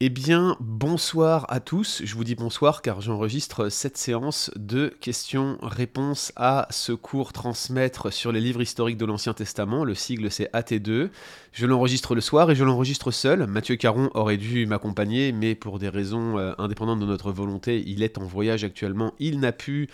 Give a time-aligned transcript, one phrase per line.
[0.00, 2.02] Eh bien, bonsoir à tous.
[2.04, 8.30] Je vous dis bonsoir car j'enregistre cette séance de questions-réponses à ce cours transmettre sur
[8.30, 9.82] les livres historiques de l'Ancien Testament.
[9.82, 11.10] Le sigle c'est AT2.
[11.50, 13.48] Je l'enregistre le soir et je l'enregistre seul.
[13.48, 18.04] Mathieu Caron aurait dû m'accompagner, mais pour des raisons euh, indépendantes de notre volonté, il
[18.04, 19.14] est en voyage actuellement.
[19.18, 19.88] Il n'a pu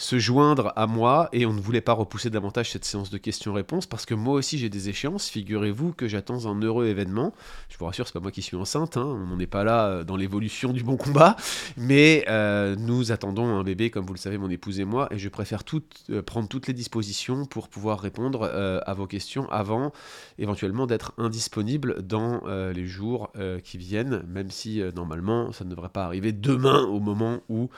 [0.00, 3.86] se joindre à moi et on ne voulait pas repousser davantage cette séance de questions-réponses
[3.86, 5.28] parce que moi aussi j'ai des échéances.
[5.28, 7.32] Figurez-vous que j'attends un heureux événement.
[7.68, 8.96] Je vous rassure, c'est pas moi qui suis enceinte.
[8.96, 9.04] Hein.
[9.04, 11.36] On n'en est pas là euh, dans l'évolution du bon combat,
[11.76, 15.18] mais euh, nous attendons un bébé, comme vous le savez, mon épouse et moi, et
[15.18, 15.82] je préfère tout,
[16.26, 19.92] prendre toutes les dispositions pour pouvoir répondre à vos questions avant
[20.38, 25.64] éventuellement d'être indisponible dans euh, les jours euh, qui viennent, même si euh, normalement ça
[25.64, 27.68] ne devrait pas arriver demain au moment où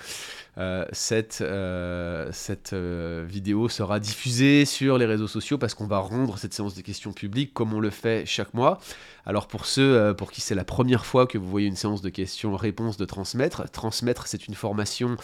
[0.93, 1.43] cette,
[2.33, 6.81] cette vidéo sera diffusée sur les réseaux sociaux parce qu'on va rendre cette séance de
[6.81, 8.81] questions publiques comme on le fait chaque mois.
[9.25, 12.09] Alors pour ceux pour qui c'est la première fois que vous voyez une séance de
[12.09, 15.17] questions-réponses de Transmettre, Transmettre c'est une formation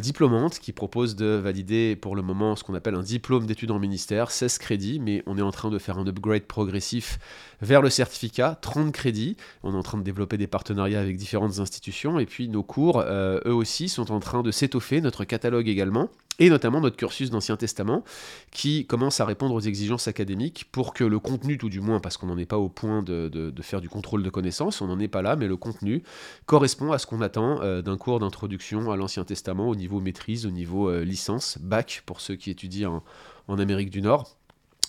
[0.00, 3.78] diplômante qui propose de valider pour le moment ce qu'on appelle un diplôme d'études en
[3.78, 7.18] ministère, 16 crédits, mais on est en train de faire un upgrade progressif
[7.60, 9.36] vers le certificat, 30 crédits.
[9.62, 13.00] On est en train de développer des partenariats avec différentes institutions et puis nos cours,
[13.00, 16.08] euh, eux aussi, sont en train de s'étoffer, notre catalogue également
[16.38, 18.04] et notamment notre cursus d'Ancien Testament,
[18.50, 22.16] qui commence à répondre aux exigences académiques pour que le contenu, tout du moins, parce
[22.16, 25.08] qu'on n'en est pas au point de, faire du contrôle de connaissances, on n'en est
[25.08, 26.02] pas là, mais le contenu
[26.46, 30.46] correspond à ce qu'on attend euh, d'un cours d'introduction à l'Ancien Testament au niveau maîtrise,
[30.46, 33.02] au niveau euh, licence, bac pour ceux qui étudient
[33.48, 34.36] en Amérique du Nord.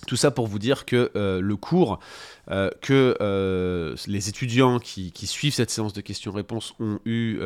[0.08, 2.00] Tout ça pour vous dire que euh, le cours
[2.82, 7.40] que les étudiants qui, suivent cette séance de questions-réponses ont eu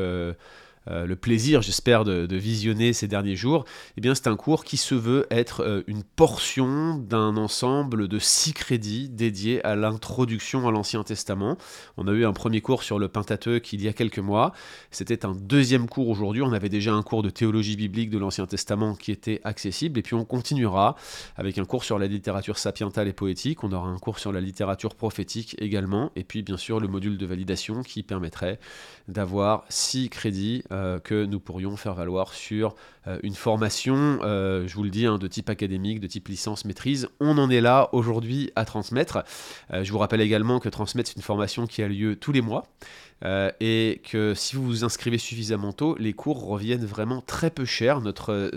[0.87, 3.65] le plaisir, j'espère, de, visionner ces derniers jours,
[3.97, 8.19] eh bien c'est un cours qui se veut être euh, une portion d'un ensemble de
[8.19, 11.57] six crédits dédiés à l'introduction à l'Ancien Testament.
[11.97, 14.51] On a eu un premier cours sur le Pentateuque il y a quelques mois.
[14.91, 16.41] C'était un deuxième cours aujourd'hui.
[16.41, 19.99] On avait déjà un cours de théologie biblique de l'Ancien Testament qui était accessible.
[19.99, 20.95] Et puis on continuera
[21.35, 23.63] avec un cours sur la littérature sapientale et poétique.
[23.63, 26.11] On aura un cours sur la littérature prophétique également.
[26.15, 28.59] Et puis bien sûr le module de validation qui permettrait
[29.07, 32.73] d'avoir six crédits euh, que nous pourrions faire valoir sur
[33.05, 36.65] euh, une formation, euh, je vous le dis, hein, de type académique, de type licence
[36.65, 37.09] maîtrise.
[37.19, 39.23] On en est là aujourd'hui à transmettre.
[39.71, 42.63] je vous rappelle également que transmettre, c'est une formation qui a lieu tous les mois.
[43.23, 48.01] Et que si vous vous inscrivez suffisamment tôt, les cours reviennent vraiment très peu cher.
[48.01, 48.51] Notre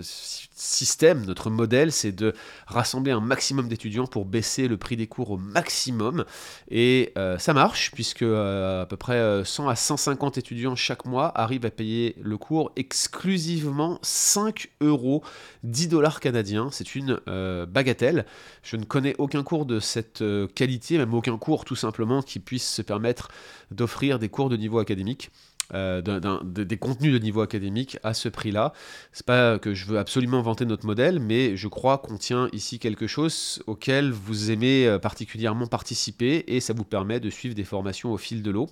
[0.57, 2.33] système, notre modèle, c'est de
[2.65, 6.25] rassembler un maximum d'étudiants pour baisser le prix des cours au maximum.
[6.69, 11.05] Et euh, ça marche, puisque euh, à peu près 100 euh, à 150 étudiants chaque
[11.05, 15.23] mois arrivent à payer le cours exclusivement 5 euros,
[15.63, 16.69] 10 dollars canadiens.
[16.71, 17.19] C'est une
[17.67, 18.25] bagatelle.
[18.63, 20.23] Je ne connais aucun cours de cette
[20.55, 23.29] qualité, même aucun cours tout simplement qui puisse se permettre
[23.71, 25.31] d'offrir des cours de niveau académique.
[25.73, 26.01] Euh,
[26.45, 28.71] des contenus de niveau académique à ce prix-là.
[29.11, 32.79] C'est pas que je veux absolument vanter notre modèle, mais je crois qu'on tient ici
[32.79, 37.65] quelque chose auquel vous aimez euh, particulièrement participer et ça vous permet de suivre des
[37.65, 38.69] formations au fil de l'eau.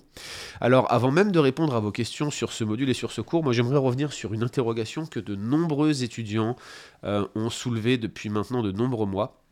[0.62, 3.44] Alors, avant même de répondre à vos questions sur ce module et sur ce cours,
[3.44, 6.56] moi j'aimerais revenir sur une interrogation que de nombreux étudiants
[7.04, 9.45] euh, ont soulevée depuis maintenant de nombreux mois.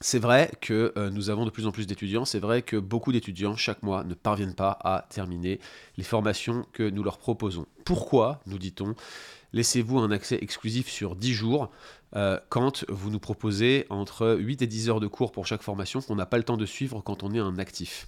[0.00, 3.12] C'est vrai que euh, nous avons de plus en plus d'étudiants, c'est vrai que beaucoup
[3.12, 5.58] d'étudiants chaque mois ne parviennent pas à terminer
[5.96, 7.66] les formations que nous leur proposons.
[7.86, 8.94] Pourquoi, nous dit-on,
[9.54, 11.70] laissez-vous un accès exclusif sur 10 jours
[12.14, 16.02] euh, quand vous nous proposez entre 8 et 10 heures de cours pour chaque formation
[16.02, 18.06] qu'on n'a pas le temps de suivre quand on est un actif?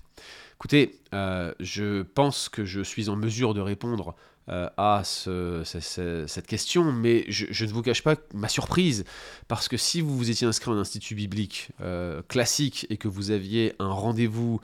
[0.60, 4.16] Écoutez, euh, je pense que je suis en mesure de répondre
[4.48, 9.04] euh, à cette question, mais je, ne vous cache pas ma surprise,
[9.46, 13.30] parce que si vous vous étiez inscrit en institut biblique euh, classique et que vous
[13.30, 14.60] aviez un rendez-vous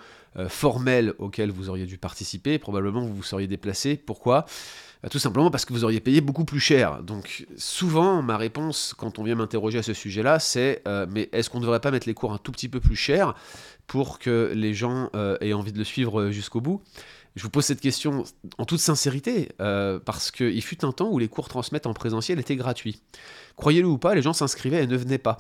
[0.49, 3.97] formel auquel vous auriez dû participer, probablement vous vous seriez déplacé.
[3.97, 4.47] Pourquoi?
[5.09, 7.05] Tout simplement parce que vous auriez payé beaucoup plus cher.
[7.05, 11.59] Donc souvent, ma réponse quand on vient m'interroger à ce sujet-là, c'est mais est-ce qu'on
[11.59, 13.37] ne devrait pas mettre les cours un tout petit peu plus cher
[13.87, 15.09] pour que les gens
[15.41, 16.83] aient envie de le suivre jusqu'au bout
[17.37, 18.25] je vous pose cette question
[18.59, 22.39] en toute sincérité, euh, parce qu'il fut un temps où les cours transmettent en présentiel
[22.39, 23.03] étaient gratuits.
[23.57, 25.39] Croyez-le ou pas, les gens s'inscrivaient et ne venaient pas.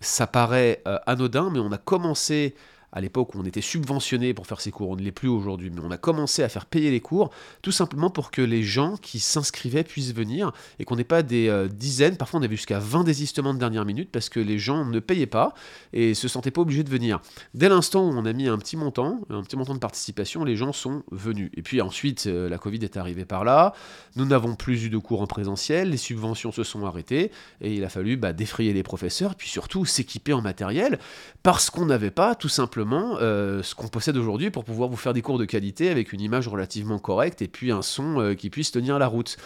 [0.00, 2.54] Ça paraît euh, anodin, mais on a commencé
[2.92, 5.70] à l'époque où on était subventionné pour faire ces cours, on ne l'est plus aujourd'hui,
[5.70, 7.30] mais on a commencé à faire payer les cours,
[7.62, 11.48] tout simplement pour que les gens qui s'inscrivaient puissent venir et qu'on n'ait pas des
[11.48, 14.84] euh, dizaines, parfois on avait jusqu'à 20 désistements de dernière minute parce que les gens
[14.84, 15.54] ne payaient pas
[15.94, 17.20] et se sentaient pas obligés de venir.
[17.54, 20.56] Dès l'instant où on a mis un petit montant, un petit montant de participation, les
[20.56, 21.50] gens sont venus.
[21.56, 23.72] Et puis ensuite, euh, la Covid est arrivée par là,
[24.16, 27.30] nous n'avons plus eu de cours en présentiel, les subventions se sont arrêtées
[27.62, 30.98] et il a fallu bah, défrayer les professeurs, puis surtout s'équiper en matériel
[31.42, 35.12] parce qu'on n'avait pas tout simplement simplement ce qu'on possède aujourd'hui pour pouvoir vous faire
[35.12, 38.72] des cours de qualité avec une image relativement correcte et puis un son qui puisse
[38.72, 39.36] tenir la route.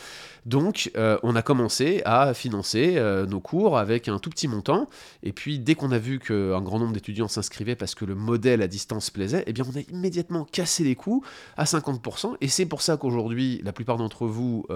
[0.46, 0.90] Donc,
[1.22, 2.98] on a commencé à financer
[3.28, 4.88] nos cours avec un tout petit montant.
[5.22, 8.62] Et puis, dès qu'on a vu qu'un grand nombre d'étudiants s'inscrivaient parce que le modèle
[8.62, 11.22] à distance plaisait, eh bien, on a immédiatement cassé les coûts
[11.58, 12.36] à 50%.
[12.40, 14.66] Et c'est pour ça qu'aujourd'hui, la plupart d'entre vous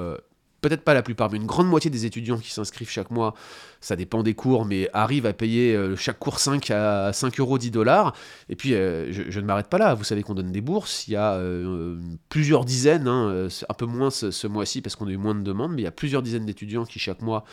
[0.61, 3.35] peut-être pas la plupart, mais une grande moitié des étudiants qui s'inscrivent chaque mois,
[3.81, 7.59] ça dépend des cours, mais arrivent à payer euh, chaque cours 5 à 5 euros
[7.59, 8.15] 10 dollars.
[8.49, 9.95] Et puis, euh, je, ne m'arrête pas là.
[9.95, 11.09] Vous savez qu'on donne des bourses.
[11.09, 11.99] Il y a euh,
[12.29, 15.73] plusieurs dizaines, hein, un peu moins ce, mois-ci parce qu'on a eu moins de demandes,
[15.73, 17.45] mais il y a plusieurs dizaines d'étudiants qui chaque mois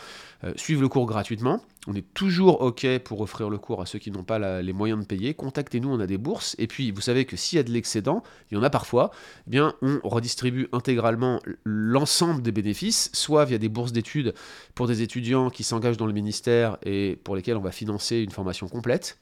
[0.56, 1.60] suivent le cours gratuitement.
[1.86, 5.00] On est toujours OK pour offrir le cours à ceux qui n'ont pas les moyens
[5.00, 5.32] de payer.
[5.32, 6.54] Contactez-nous, on a des bourses.
[6.58, 9.10] Et puis, vous savez que s'il y a de l'excédent, il y en a parfois,
[9.46, 14.34] eh bien, on redistribue intégralement l'ensemble des bénéfices, soit via des bourses d'études
[14.74, 18.30] pour des étudiants qui s'engagent dans le ministère et pour lesquels on va financer une
[18.30, 19.18] formation complète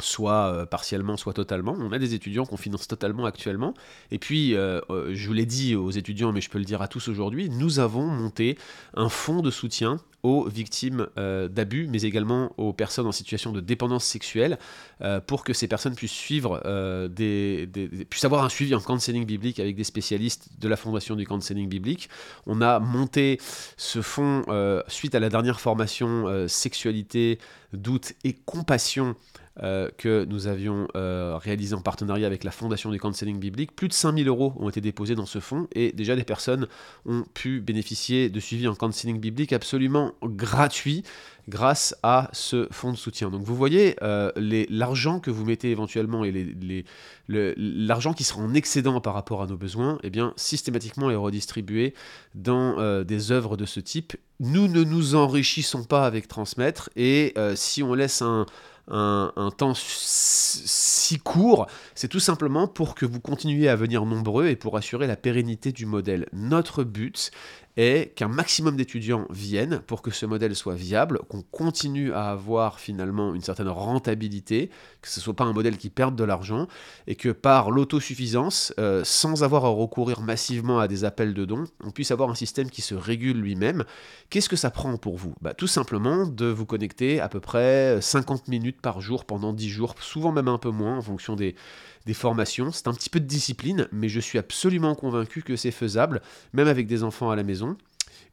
[0.00, 1.76] soit euh, partiellement, soit totalement.
[1.78, 3.74] On a des étudiants qu'on finance totalement actuellement.
[4.10, 6.88] Et puis, euh, euh, je l'ai dit aux étudiants, mais je peux le dire à
[6.88, 8.58] tous aujourd'hui, nous avons monté
[8.94, 14.04] un fonds de soutien aux victimes d'abus, mais également aux personnes en situation de dépendance
[14.04, 14.58] sexuelle,
[15.28, 16.60] pour que ces personnes puissent suivre
[17.08, 17.68] des,
[18.10, 21.68] puissent avoir un suivi en counseling biblique avec des spécialistes de la fondation du counseling
[21.68, 22.08] biblique.
[22.46, 23.38] On a monté
[23.76, 24.42] ce fonds
[24.88, 27.38] suite à la dernière formation sexualité,
[27.72, 29.14] doute et compassion
[29.62, 33.74] euh, que nous avions euh, réalisé en partenariat avec la Fondation du Counseling Biblique.
[33.74, 36.66] Plus de 5000 euros ont été déposés dans ce fonds et déjà des personnes
[37.06, 41.04] ont pu bénéficier de suivi en counseling biblique absolument gratuit
[41.48, 43.30] grâce à ce fonds de soutien.
[43.30, 44.30] Donc vous voyez, euh,
[44.68, 46.84] l'argent que vous mettez éventuellement et
[47.28, 51.94] l'argent qui sera en excédent par rapport à nos besoins, eh bien, systématiquement est redistribué
[52.34, 54.16] dans des œuvres de ce type.
[54.40, 58.44] Nous ne nous enrichissons pas avec transmettre et si on laisse un
[58.88, 64.56] un, temps si court, c'est tout simplement pour que vous continuiez à venir nombreux et
[64.56, 66.26] pour assurer la pérennité du modèle.
[66.32, 67.30] Notre but
[67.76, 72.80] est qu'un maximum d'étudiants viennent pour que ce modèle soit viable, qu'on continue à avoir
[72.80, 74.70] finalement une certaine rentabilité,
[75.02, 76.68] que ce ne soit pas un modèle qui perde de l'argent,
[77.06, 81.64] et que par l'autosuffisance, euh, sans avoir à recourir massivement à des appels de dons,
[81.84, 83.84] on puisse avoir un système qui se régule lui-même.
[84.30, 85.34] Qu'est-ce que ça prend pour vous?
[85.42, 89.68] Bah, Tout simplement de vous connecter à peu près 50 minutes par jour pendant 10
[89.68, 91.54] jours, souvent même un peu moins en fonction des,
[92.06, 92.72] des formations.
[92.72, 96.22] C'est un petit peu de discipline, mais je suis absolument convaincu que c'est faisable,
[96.52, 97.76] même avec des enfants à la maison.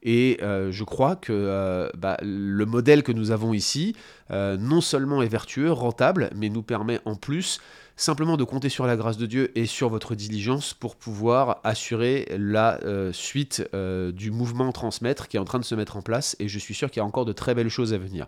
[0.04, 3.96] Et euh, je crois que euh, bah, le modèle que nous avons ici,
[4.30, 7.58] euh, non seulement est vertueux, rentable, mais nous permet en plus
[7.96, 12.26] simplement de compter sur la grâce de Dieu et sur votre diligence pour pouvoir assurer
[12.36, 12.80] la
[13.12, 16.34] suite du mouvement transmettre qui est en train de se mettre en place.
[16.40, 18.26] Et je suis sûr qu'il y a encore de très belles choses à venir.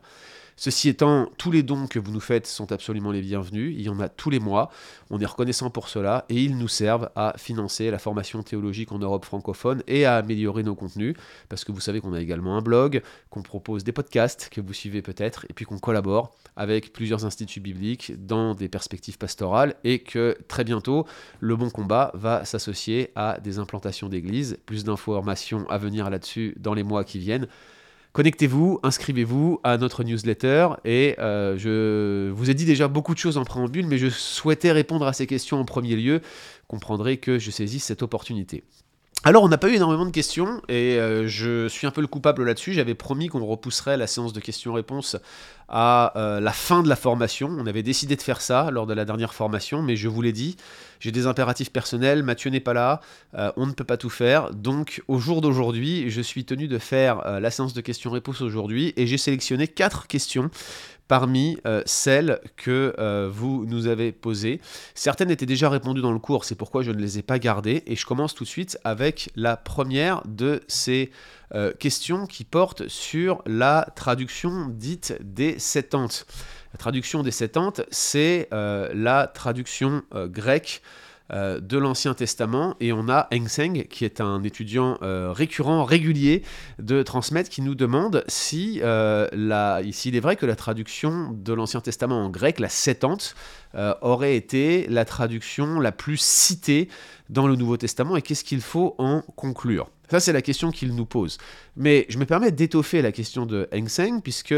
[0.58, 3.74] Ceci étant, tous les dons que vous nous faites sont absolument les bienvenus.
[3.76, 4.70] Il y en a tous les mois.
[5.10, 8.98] On est reconnaissant pour cela et ils nous servent à financer la formation théologique en
[8.98, 11.14] Europe francophone et à améliorer nos contenus.
[11.50, 14.72] Parce que vous savez qu'on a également un blog, qu'on propose des podcasts que vous
[14.72, 19.98] suivez peut-être et puis qu'on collabore avec plusieurs instituts bibliques dans des perspectives pastorales et
[19.98, 21.06] que très bientôt,
[21.38, 24.56] le bon combat va s'associer à des implantations d'églises.
[24.64, 27.46] Plus d'informations à venir là-dessus dans les mois qui viennent.
[28.16, 33.36] Connectez-vous, inscrivez-vous à notre newsletter et euh, je vous ai dit déjà beaucoup de choses
[33.36, 36.22] en préambule, mais je souhaitais répondre à ces questions en premier lieu.
[36.66, 38.64] Comprendrez que je saisis cette opportunité.
[39.22, 42.06] Alors, on n'a pas eu énormément de questions et euh, je suis un peu le
[42.06, 42.72] coupable là-dessus.
[42.72, 45.16] J'avais promis qu'on repousserait la séance de questions-réponses
[45.68, 47.48] à euh, la fin de la formation.
[47.58, 50.32] On avait décidé de faire ça lors de la dernière formation, mais je vous l'ai
[50.32, 50.56] dit,
[51.00, 53.00] j'ai des impératifs personnels, Mathieu n'est pas là,
[53.34, 54.52] euh, on ne peut pas tout faire.
[54.52, 59.06] Donc, au jour d'aujourd'hui, je suis tenu de faire la séance de questions-réponses aujourd'hui et
[59.06, 60.50] j'ai sélectionné quatre questions
[61.08, 64.60] parmi euh, celles que euh, vous nous avez posées.
[64.94, 67.82] Certaines étaient déjà répondues dans le cours, c'est pourquoi je ne les ai pas gardées.
[67.86, 71.10] Et je commence tout de suite avec la première de ces
[71.54, 76.26] euh, questions qui portent sur la traduction dite des Septante.
[76.76, 80.82] La traduction des Septante, c'est la traduction grecque
[81.32, 82.76] euh, de l'Ancien Testament.
[82.78, 86.42] Et on a Engseng qui est un étudiant euh, récurrent, régulier
[86.78, 91.80] de transmettre qui nous demande si euh, il est vrai que la traduction de l'Ancien
[91.80, 93.34] Testament en grec, la Septante,
[94.00, 96.88] aurait été la traduction la plus citée
[97.28, 98.16] dans le Nouveau Testament.
[98.16, 99.90] Et qu'est-ce qu'il faut en conclure?
[100.08, 101.38] Ça, c'est la question qu'il nous pose.
[101.76, 104.54] Mais je me permets d'étoffer la question de Engseng, puisque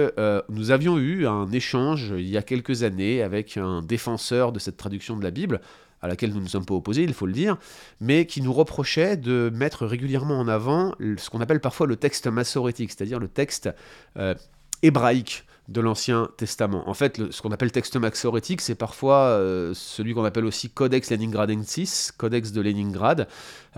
[0.49, 4.76] nous avions eu un échange il y a quelques années avec un défenseur de cette
[4.76, 5.61] traduction de la Bible,
[6.00, 7.57] à laquelle nous ne sommes pas opposés, il faut le dire,
[8.00, 12.26] mais qui nous reprochait de mettre régulièrement en avant ce qu'on appelle parfois le texte
[12.26, 13.71] massorétique, c'est-à-dire le texte
[14.17, 14.35] euh,
[14.83, 16.88] hébraïque de l'Ancien Testament.
[16.88, 21.11] En fait, ce qu'on appelle texte maxorétique, c'est parfois euh, celui qu'on appelle aussi Codex
[21.11, 23.28] Leningradensis, Codex de Leningrad.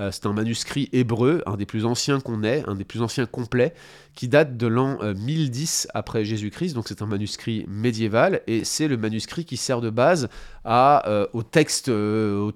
[0.00, 3.26] Euh, c'est un manuscrit hébreu, un des plus anciens qu'on ait, un des plus anciens
[3.26, 3.75] complets,
[4.14, 8.88] qui date de l'an 1010 euh, après Jésus-Christ, donc c'est un manuscrit médiéval, et c'est
[8.88, 10.28] le manuscrit qui sert de base
[10.64, 12.52] à, au texte, de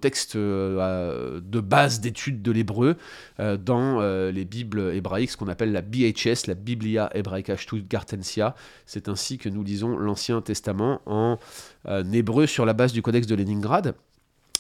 [1.60, 2.96] base d'étude de l'hébreu
[3.38, 8.54] dans les Bibles hébraïques, ce qu'on appelle la BHS, la Biblia Hebraica Stuttgartensia.
[8.84, 11.38] C'est un que nous lisons l'Ancien Testament en
[11.86, 13.94] euh, hébreu sur la base du Codex de Leningrad.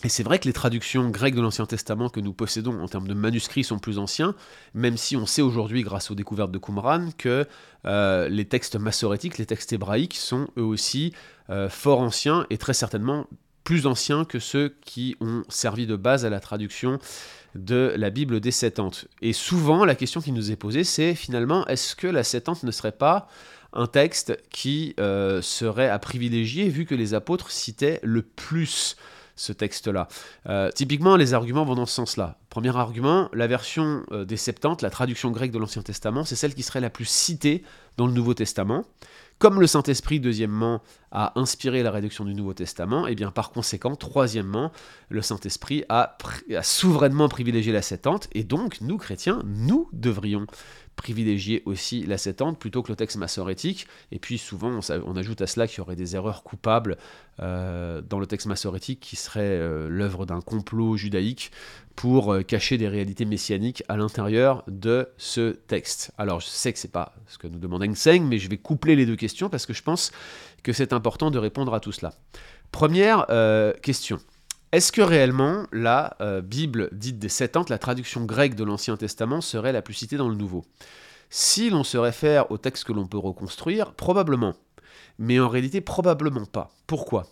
[0.04, 3.08] Et c'est vrai que les traductions grecques de l'Ancien Testament que nous possédons en termes
[3.08, 4.34] de manuscrits sont plus anciens,
[4.74, 7.48] même si on sait aujourd'hui, grâce aux découvertes de Qumran, que
[7.86, 11.14] euh, les textes massorétiques, les textes hébraïques, sont eux aussi
[11.48, 13.26] euh, fort anciens et très certainement
[13.64, 16.98] plus anciens que ceux qui ont servi de base à la traduction
[17.54, 19.06] de la Bible des Septante.
[19.22, 22.70] Et souvent, la question qui nous est posée, c'est finalement, est-ce que la Septante ne
[22.72, 23.26] serait pas
[23.72, 28.96] un texte qui euh, serait à privilégier vu que les apôtres citaient le plus
[29.36, 30.08] ce texte-là.
[30.48, 32.38] Euh, typiquement, les arguments vont dans ce sens-là.
[32.50, 36.54] Premier argument, la version euh, des Septante, la traduction grecque de l'Ancien Testament, c'est celle
[36.54, 37.62] qui serait la plus citée
[37.96, 38.84] dans le Nouveau Testament.
[39.38, 43.50] Comme le Saint-Esprit, deuxièmement, a inspiré la rédaction du Nouveau Testament, et eh bien par
[43.50, 44.70] conséquent, troisièmement,
[45.08, 46.16] le Saint-Esprit a,
[46.54, 50.46] a, souverainement privilégié la Septante, et donc nous, chrétiens, nous devrions
[50.96, 53.86] privilégier aussi la septante plutôt que le texte massorétique.
[54.12, 56.96] Et puis souvent, on, ajoute à cela qu'il y aurait des erreurs coupables
[57.40, 61.50] euh, dans le texte massorétique qui serait euh, l'œuvre d'un complot judaïque
[61.96, 66.12] pour euh, cacher des réalités messianiques à l'intérieur de ce texte.
[66.18, 68.96] Alors je sais que c'est pas ce que nous demande Enseigne, mais je vais coupler
[68.96, 70.12] les deux questions parce que je pense
[70.62, 72.14] que c'est important de répondre à tout cela.
[72.70, 73.26] Première
[73.82, 74.18] question.
[74.74, 79.40] Est-ce que réellement la euh, Bible dite des Septante, la traduction grecque de l'Ancien Testament,
[79.40, 80.64] serait la plus citée dans le Nouveau?
[81.30, 84.56] Si l'on se réfère au texte que l'on peut reconstruire, probablement.
[85.20, 86.72] Mais en réalité, probablement pas.
[86.88, 87.28] Pourquoi?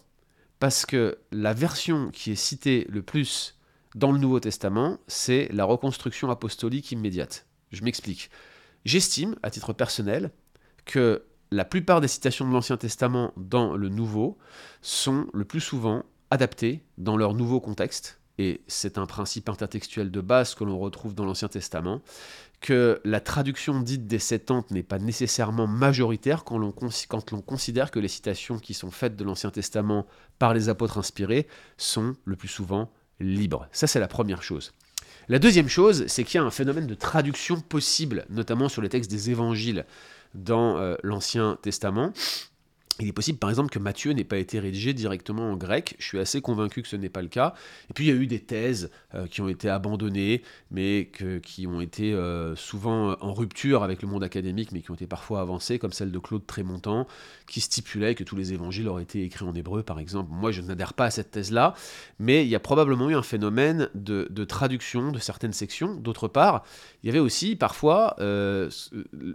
[0.61, 3.59] Parce que la version qui est citée le plus
[3.97, 7.49] dans le Nouveau Testament, c'est la reconstruction apostolique immédiate.
[7.73, 8.31] Je m'explique.
[8.85, 10.31] J'estime, à titre personnel,
[10.85, 14.39] que la plupart des citations de l'Ancien Testament dans le Nouveau
[14.81, 20.21] sont le plus souvent adaptés dans leur nouveau contexte, et c'est un principe intertextuel de
[20.23, 22.01] base que l'on retrouve dans l'Ancien Testament,
[22.63, 26.73] que la traduction dite des Septante n'est pas nécessairement majoritaire quand l'on,
[27.09, 30.07] quand l'on considère que les citations qui sont faites de l'Ancien Testament
[30.39, 31.47] par les apôtres inspirés
[31.77, 33.69] sont le plus souvent libres.
[33.71, 34.73] Ça, c'est la première chose.
[35.29, 38.89] La deuxième chose, c'est qu'il y a un phénomène de traduction possible, notamment sur les
[38.89, 39.85] textes des évangiles
[40.35, 42.13] dans euh, l'Ancien Testament.
[43.01, 45.97] Il est possible, par exemple, que Matthieu n'ait pas été rédigé directement en grec.
[45.99, 47.55] Je suis assez convaincu que ce n'est pas le cas.
[47.91, 51.11] Et puis, il y a eu des thèses euh, qui ont été abandonnées, mais
[51.43, 55.07] qui ont été euh, souvent en rupture avec le monde académique, mais qui ont été
[55.07, 57.07] parfois avancées, comme celle de Claude Trémontant,
[57.47, 60.31] qui stipulait que tous les évangiles auraient été écrits en hébreu, par exemple.
[60.31, 61.75] Moi, je n'adhère pas à cette thèse-là,
[62.19, 65.95] mais il y a probablement eu un phénomène de, traduction de certaines sections.
[65.95, 66.65] D'autre part,
[67.03, 68.69] il y avait aussi parfois euh,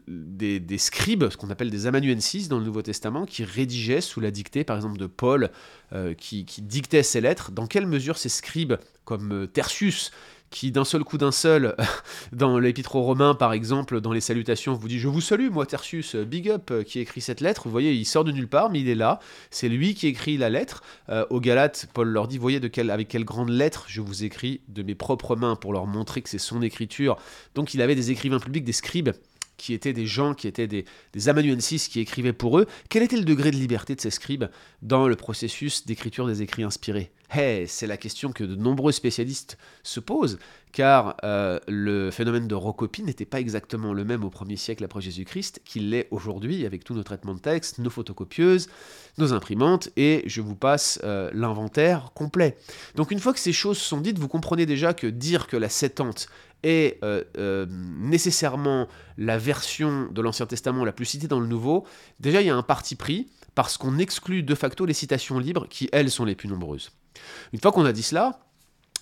[0.08, 4.20] des, des, scribes, ce qu'on appelle des amanuensis dans le Nouveau Testament, qui rédigeait sous
[4.20, 5.52] la dictée, par exemple, de Paul,
[5.94, 8.74] euh, qui, dictait ses lettres, dans quelle mesure ces scribes,
[9.06, 10.12] comme euh, Tertius,
[10.50, 11.76] qui d'un seul coup d'un seul,
[12.32, 15.66] dans l'épître aux Romains par exemple, dans les salutations, vous dit Je vous salue, moi
[15.66, 17.64] Tertius, euh, big up, qui écrit cette lettre.
[17.66, 19.20] Vous voyez, il sort de nulle part, mais il est là.
[19.50, 20.84] C'est lui qui écrit la lettre.
[21.30, 24.84] aux Galates, Paul leur dit Voyez de avec quelle grande lettre je vous écris de
[24.84, 27.18] mes propres mains pour leur montrer que c'est son écriture.
[27.56, 29.12] Donc il avait des écrivains publics, des scribes
[29.58, 33.18] qui étaient des gens, qui étaient des, des amanuensis qui écrivaient pour eux, quel était
[33.18, 34.46] le degré de liberté de ces scribes
[34.82, 37.12] dans le processus d'écriture des écrits inspirés?
[37.30, 40.40] Hey, C'est la question que de nombreux spécialistes se posent,
[40.72, 45.02] car euh, le phénomène de recopie n'était pas exactement le même au premier siècle après
[45.02, 48.70] Jésus-Christ qu'il l'est aujourd'hui avec tout nos traitements de texte, nos photocopieuses,
[49.18, 52.58] nos imprimantes, et je vous passe euh, l'inventaire complet.
[52.96, 55.68] Donc une fois que ces choses sont dites, vous comprenez déjà que dire que la
[55.68, 56.30] Septante
[56.64, 58.88] est euh, euh, nécessairement
[59.18, 61.86] la version de l'Ancien Testament la plus citée dans le Nouveau,
[62.20, 65.68] déjà il y a un parti pris, parce qu'on exclut de facto les citations libres
[65.70, 66.92] qui, elles, sont les plus nombreuses.
[67.54, 68.40] Une fois qu'on a dit cela,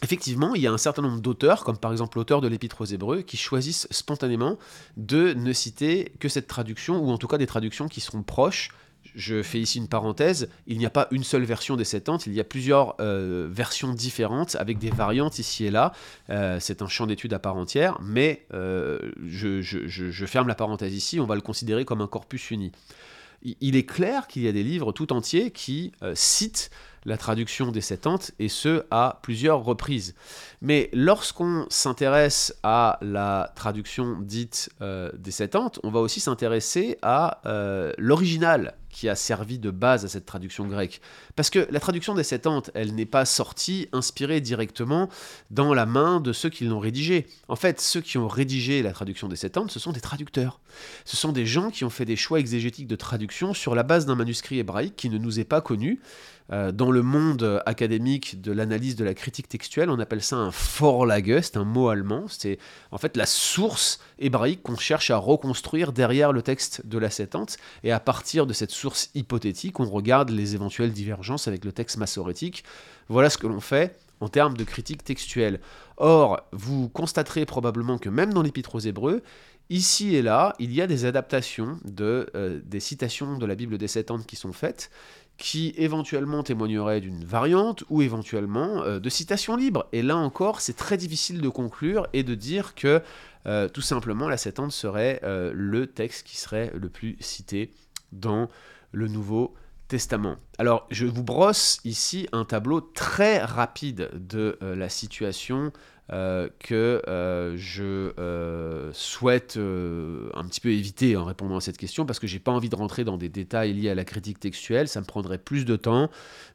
[0.03, 2.85] Effectivement, il y a un certain nombre d'auteurs, comme par exemple l'auteur de l'Épître aux
[2.85, 4.59] Hébreux, qui choisissent spontanément
[4.97, 8.71] de ne citer que cette traduction, ou en tout cas des traductions qui seront proches
[9.15, 12.33] je fais ici une parenthèse, il n'y a pas une seule version des Septante, il
[12.33, 15.93] y a plusieurs euh, versions différentes avec des variantes ici et là.
[16.29, 21.19] Euh, c'est un champ d'étude à part entière, mais euh, je, ferme la parenthèse ici,
[21.19, 22.71] on va le considérer comme un corpus uni.
[23.61, 26.71] Il, est clair qu'il y a des livres tout entiers qui citent
[27.05, 30.15] la traduction des Septante, et ce, à plusieurs reprises.
[30.61, 37.41] Mais lorsqu'on s'intéresse à la traduction dite des Septante, on va aussi s'intéresser à
[37.99, 41.01] l'original qui a servi de base à cette traduction grecque.
[41.35, 45.09] Parce que la traduction des Septante, elle n'est pas sortie inspirée directement
[45.51, 47.27] dans la main de ceux qui l'ont rédigée.
[47.49, 50.61] En fait, ceux qui ont rédigé la traduction des Septante, ce sont des traducteurs.
[51.03, 54.05] Ce sont des gens qui ont fait des choix exégétiques de traduction sur la base
[54.05, 55.99] d'un manuscrit hébraïque qui ne nous est pas connu,
[56.51, 60.51] euh, dans le monde académique de l'analyse de la critique textuelle, on appelle ça un
[60.77, 62.59] Vorlage, un mot allemand, c'est
[62.91, 67.57] en fait la source hébraïque qu'on cherche à reconstruire derrière le texte de la Septante,
[67.83, 71.97] et à partir de cette source hypothétique, on regarde les éventuelles divergences avec le texte
[71.97, 72.63] massorétique.
[73.09, 75.59] Voilà ce que l'on fait en termes de critique textuelle.
[75.97, 79.21] Or, vous constaterez probablement que même dans l'Épître aux Hébreux,
[79.69, 83.77] ici et là, il y a des adaptations de, euh, des citations de la Bible
[83.77, 84.89] des Septante qui sont faites,
[85.37, 89.87] qui éventuellement témoignerait d'une variante ou éventuellement euh, de citation libre.
[89.91, 93.01] Et là encore, c'est très difficile de conclure et de dire que
[93.47, 97.73] euh, tout simplement la Septante serait le texte qui serait le plus cité
[98.11, 98.49] dans
[98.95, 99.53] le Nouveau
[99.87, 100.37] Testament.
[100.57, 105.71] Alors, je vous brosse ici un tableau très rapide de la situation
[106.13, 112.05] euh, que euh, je euh, souhaite un petit peu éviter en répondant à cette question
[112.05, 114.87] parce que j'ai pas envie de rentrer dans des détails liés à la critique textuelle,
[114.87, 116.11] ça me prendrait plus de temps,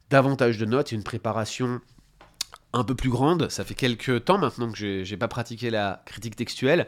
[0.09, 1.81] davantage de notes une préparation
[2.71, 3.49] un peu plus grande.
[3.49, 6.87] Ça fait quelques temps maintenant que j'ai pas pratiqué la critique textuelle.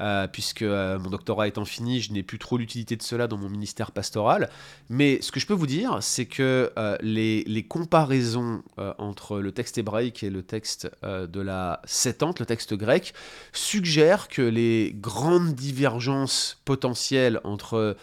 [0.00, 3.36] Euh, puisque euh, mon doctorat étant fini, je n'ai plus trop l'utilité de cela dans
[3.36, 4.48] mon ministère pastoral.
[4.88, 8.62] Mais ce que je peux vous dire, c'est que euh, les, les, comparaisons
[8.98, 13.12] entre le texte hébraïque et le texte de la Septante, le texte grec,
[13.52, 17.96] suggèrent que les grandes divergences potentielles entre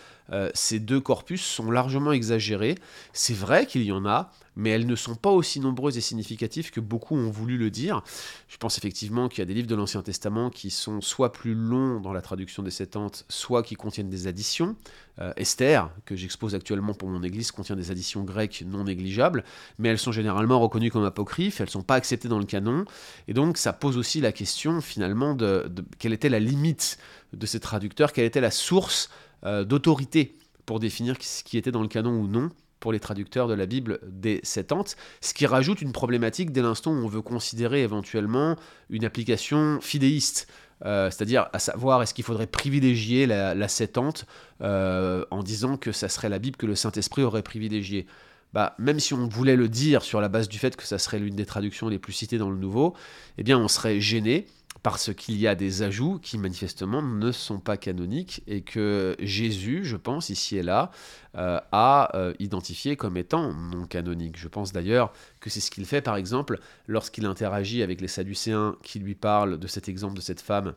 [0.53, 2.75] ces deux corpus sont largement exagérées.
[3.13, 6.71] C'est vrai qu'il y en a, mais elles ne sont pas aussi nombreuses et significatives
[6.71, 8.03] que beaucoup ont voulu le dire.
[8.49, 11.53] Je pense effectivement qu'il y a des livres de l'Ancien Testament qui sont soit plus
[11.53, 14.75] longs dans la traduction des Septante, soit qui contiennent des additions.
[15.19, 19.43] Euh, Esther, que j'expose actuellement pour mon église, contient des additions grecques non négligeables,
[19.77, 22.85] mais elles sont généralement reconnues comme apocryphes, elles ne sont pas acceptées dans le canon,
[23.27, 26.97] et donc ça pose aussi la question finalement de, quelle était la limite
[27.33, 29.09] de ces traducteurs, quelle était la source
[29.45, 33.47] euh, d'autorité pour définir ce qui était dans le canon ou non pour les traducteurs
[33.47, 37.21] de la Bible des Septante, ce qui rajoute une problématique dès l'instant où on veut
[37.21, 38.55] considérer éventuellement
[38.89, 40.47] une application fidéiste.
[40.85, 44.25] Euh, c'est-à-dire à savoir est-ce qu'il faudrait privilégier la, Septante
[44.61, 48.05] euh, en disant que ça serait la Bible que le Saint-Esprit aurait privilégiée?
[48.53, 51.19] Bah, même si on voulait le dire sur la base du fait que ça serait
[51.19, 52.95] l'une des traductions les plus citées dans le Nouveau,
[53.37, 54.45] eh bien on serait gêné
[54.83, 59.83] parce qu'il y a des ajouts qui manifestement ne sont pas canoniques et que Jésus,
[59.83, 60.91] je pense, ici et là,
[61.35, 64.37] euh, a euh, identifié comme étant non canoniques.
[64.37, 68.75] Je pense d'ailleurs que c'est ce qu'il fait, par exemple, lorsqu'il interagit avec les Sadducéens
[68.83, 70.73] qui lui parlent de cet exemple de cette femme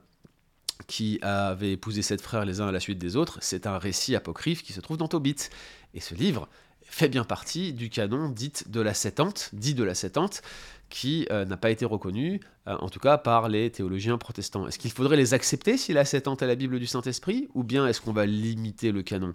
[0.87, 3.39] qui avait épousé sept frères les uns à la suite des autres.
[3.43, 5.37] C'est un récit apocryphe qui se trouve dans Tobit.
[5.95, 6.49] Et ce livre
[6.83, 10.43] fait bien partie du canon dit de la Septante, dit de la Septante,
[10.91, 14.67] qui euh, n'a pas été reconnu, euh, en tout cas par les théologiens protestants.
[14.67, 17.87] Est-ce qu'il faudrait les accepter si la Septante est la Bible du Saint-Esprit, ou bien
[17.87, 19.33] est-ce qu'on va limiter le canon?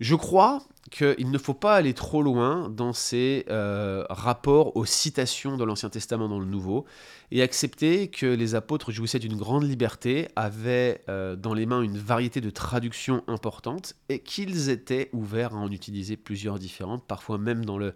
[0.00, 5.56] Je crois qu'il ne faut pas aller trop loin dans ces euh, rapports aux citations
[5.56, 6.86] de l'Ancien Testament dans le Nouveau,
[7.30, 12.40] et accepter que les apôtres jouissaient d'une grande liberté, avaient dans les mains une variété
[12.40, 17.78] de traductions importantes, et qu'ils étaient ouverts à en utiliser plusieurs différentes, parfois même dans
[17.78, 17.94] le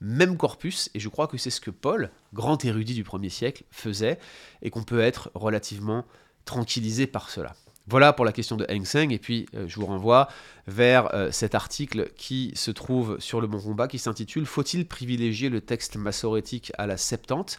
[0.00, 3.64] même corpus, et je crois que c'est ce que Paul, grand érudit du premier siècle,
[3.70, 4.18] faisait,
[4.62, 6.04] et qu'on peut être relativement
[6.44, 7.54] tranquillisé par cela.
[7.90, 10.28] Voilà pour la question de Heng Seng, et puis euh, je vous renvoie
[10.66, 15.48] vers euh, cet article qui se trouve sur le Bon Combat, qui s'intitule Faut-il privilégier
[15.48, 17.58] le texte massorétique à la Septante?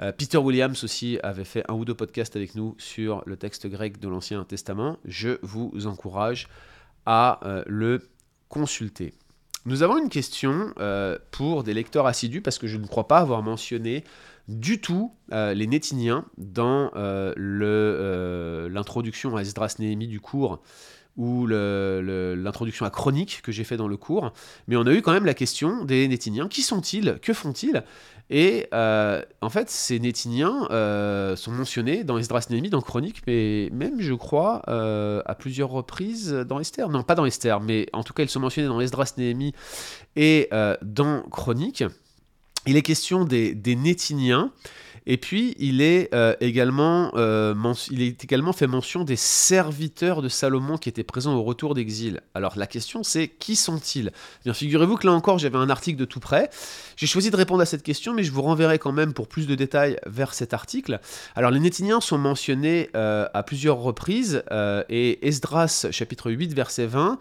[0.00, 3.66] Euh, Peter Williams aussi avait fait un ou deux podcasts avec nous sur le texte
[3.68, 4.98] grec de l'Ancien Testament.
[5.06, 6.48] Je vous encourage
[7.06, 8.06] à le
[8.50, 9.14] consulter.
[9.66, 13.18] Nous avons une question euh, pour des lecteurs assidus parce que je ne crois pas
[13.18, 14.04] avoir mentionné
[14.48, 20.62] du tout euh, les Nétiniens dans euh, l'introduction à Esdras Néhémie du cours
[21.20, 24.32] ou l'introduction à Chronique que j'ai fait dans le cours.
[24.68, 26.48] Mais on a eu quand même la question des Nétiniens.
[26.48, 27.18] Qui sont-ils?
[27.20, 27.84] Que font-ils?
[28.30, 33.68] Et euh, en fait, ces Nétiniens euh, sont mentionnés dans Esdras Néhémie, dans Chronique, mais
[33.70, 36.88] même, je crois, euh, à plusieurs reprises dans Esther.
[36.88, 39.52] Non, pas dans Esther, mais en tout cas, ils sont mentionnés dans Esdras Néhémie
[40.16, 40.48] et
[40.80, 41.84] dans Chronique.
[42.66, 43.76] Il est question des, des.
[45.12, 46.08] Et puis, il est,
[46.40, 47.10] également,
[47.90, 52.20] il est également fait mention des serviteurs de Salomon qui étaient présents au retour d'exil.
[52.32, 54.12] Alors, la question, c'est qui sont-ils?
[54.44, 56.48] Bien, figurez-vous que là encore, j'avais un article de tout près.
[56.94, 59.48] J'ai choisi de répondre à cette question, mais je vous renverrai quand même pour plus
[59.48, 61.00] de détails vers cet article.
[61.34, 64.44] Alors, les Nétiniens sont mentionnés à plusieurs reprises,
[64.88, 67.18] et Esdras, chapitre 8, verset 20,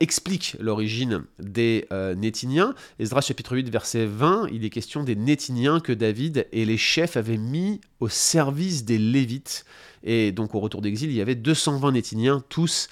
[0.00, 2.74] explique l'origine des Nétiniens.
[2.98, 7.16] Esdras, chapitre 8, verset 20, il est question des Nétiniens que David et les chefs
[7.16, 9.64] avaient mis au service des Lévites.
[10.02, 12.88] Et donc au retour d'exil, il y avait 220 Nétiniens, tous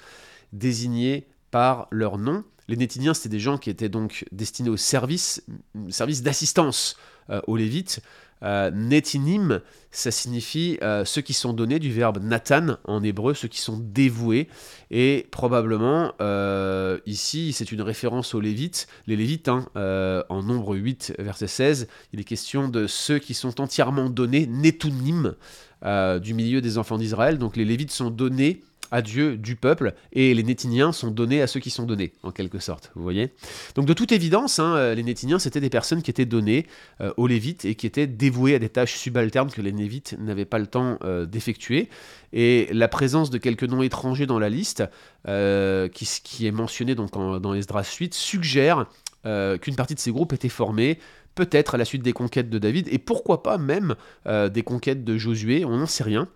[0.53, 2.43] désignés par leur nom.
[2.67, 5.43] Les Nétiniens, c'était des gens qui étaient donc destinés au service,
[5.89, 7.09] service d'assistance euh,
[7.47, 8.01] aux Lévites.
[8.41, 9.61] Euh, netinim,
[9.91, 13.77] ça signifie euh, ceux qui sont donnés du verbe Nathan en hébreu, ceux qui sont
[13.77, 14.47] dévoués.
[14.91, 18.87] Et probablement, euh, ici, c'est une référence aux Lévites.
[19.07, 24.09] Les Lévites, en nombre 8, verset 16, il est question de ceux qui sont entièrement
[24.09, 25.35] donnés, Netunim,
[25.83, 27.37] du milieu des enfants d'Israël.
[27.37, 28.61] Donc les Lévites sont donnés
[28.91, 32.31] à Dieu du peuple, et les Nétiniens sont donnés à ceux qui sont donnés, en
[32.31, 33.31] quelque sorte, vous voyez
[33.75, 36.65] Donc de toute évidence, hein, euh, les Nétiniens, c'était des personnes qui étaient données
[37.01, 40.45] euh, aux Lévites et qui étaient dévouées à des tâches subalternes que les Lévites n'avaient
[40.45, 41.89] pas le temps euh, d'effectuer,
[42.33, 44.83] et la présence de quelques noms étrangers dans la liste,
[45.25, 48.85] qui, est mentionné donc dans Esdras 8, suggère
[49.23, 50.99] qu'une partie de ces groupes étaient formés
[51.39, 55.17] peut-être à la suite des conquêtes de David, et pourquoi pas même des conquêtes de
[55.17, 56.27] Josué, on n'en sait rien.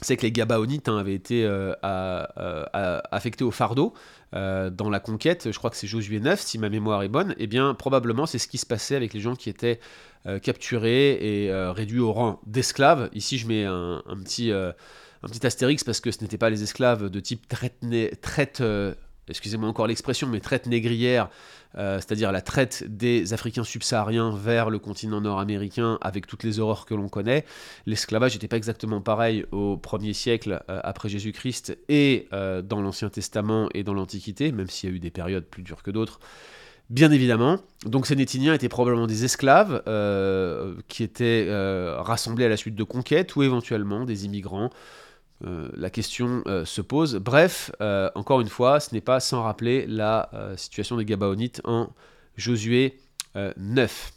[0.00, 1.72] C'est que les Gabaonites hein, avaient été euh,
[3.10, 3.94] affectés au fardeau
[4.34, 7.30] euh, dans la conquête, je crois que c'est Josué 9, si ma mémoire est bonne,
[7.32, 9.80] et eh bien probablement c'est ce qui se passait avec les gens qui étaient
[10.26, 13.08] euh, capturés et réduits au rang d'esclaves.
[13.14, 14.52] Ici je mets un, petit,
[15.42, 18.62] astérix parce que ce n'étaient pas les esclaves de type traite
[19.28, 21.28] excusez-moi encore l'expression, mais traite négrière,
[21.76, 26.86] euh, c'est-à-dire la traite des Africains subsahariens vers le continent nord-américain avec toutes les horreurs
[26.86, 27.44] que l'on connaît.
[27.86, 33.08] L'esclavage n'était pas exactement pareil au 1er siècle euh, après Jésus-Christ et euh, dans l'Ancien
[33.08, 36.20] Testament et dans l'Antiquité, même s'il y a eu des périodes plus dures que d'autres.
[36.90, 39.82] Bien évidemment, donc ces Nétiniens étaient probablement des esclaves
[40.86, 41.48] qui étaient
[41.96, 44.68] rassemblés à la suite de conquêtes ou éventuellement des immigrants
[45.44, 47.16] euh, la question euh, se pose.
[47.16, 51.90] Bref, euh, encore une fois, ce n'est pas sans rappeler la situation des Gabaonites en
[52.36, 52.98] Josué
[53.34, 54.12] 9.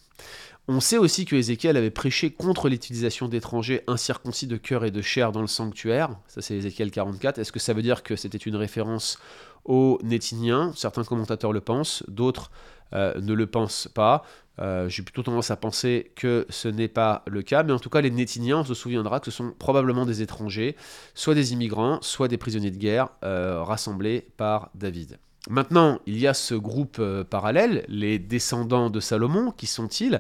[0.70, 5.02] On sait aussi que Ézéchiel avait prêché contre l'utilisation d'étrangers incirconcis de cœur et de
[5.02, 6.10] chair dans le sanctuaire.
[6.28, 7.40] Ça, c'est Ézéchiel 44.
[7.40, 9.18] Est-ce que ça veut dire que c'était une référence
[9.64, 12.52] aux Nétiniens Certains commentateurs le pensent, d'autres
[12.94, 14.24] ne le pensent pas.
[14.60, 17.90] Euh, j'ai plutôt tendance à penser que ce n'est pas le cas, mais en tout
[17.90, 20.76] cas, les Nétiniens, on se souviendra que ce sont probablement des étrangers,
[21.14, 25.20] soit des immigrants, soit des prisonniers de guerre euh, rassemblés par David.
[25.50, 30.20] Maintenant, il y a ce groupe euh, parallèle, les descendants de Salomon, qui sont-ils?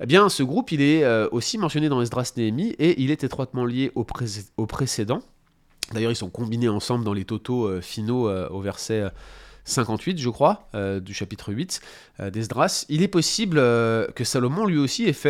[0.00, 3.64] Eh bien, ce groupe, il est aussi mentionné dans Esdras Néhémie et il est étroitement
[3.64, 4.04] lié au,
[4.58, 5.22] au précédent.
[5.94, 9.10] D'ailleurs, ils sont combinés ensemble dans les totaux finaux au verset
[9.66, 11.80] 58, je crois, euh, du chapitre 8
[12.20, 15.26] euh, d'Esdras, il est possible euh, que Salomon lui aussi ait fait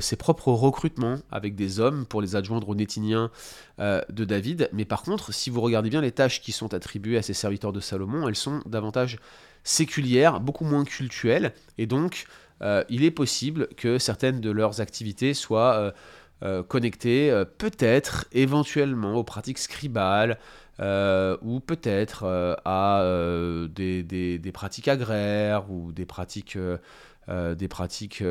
[0.00, 3.30] ses propres recrutements avec des hommes pour les adjoindre aux Nétiniens
[3.78, 4.68] de David.
[4.72, 7.72] Mais par contre, si vous regardez bien les tâches qui sont attribuées à ces serviteurs
[7.72, 9.18] de Salomon, elles sont davantage
[9.64, 12.26] séculières, beaucoup moins cultuelles, et donc
[12.88, 15.94] il est possible que certaines de leurs activités soient
[16.68, 20.38] connectées peut-être éventuellement aux pratiques scribales,
[20.78, 26.58] euh, ou peut-être euh, à euh, des, pratiques agraires ou des pratiques,
[27.28, 28.22] des pratiques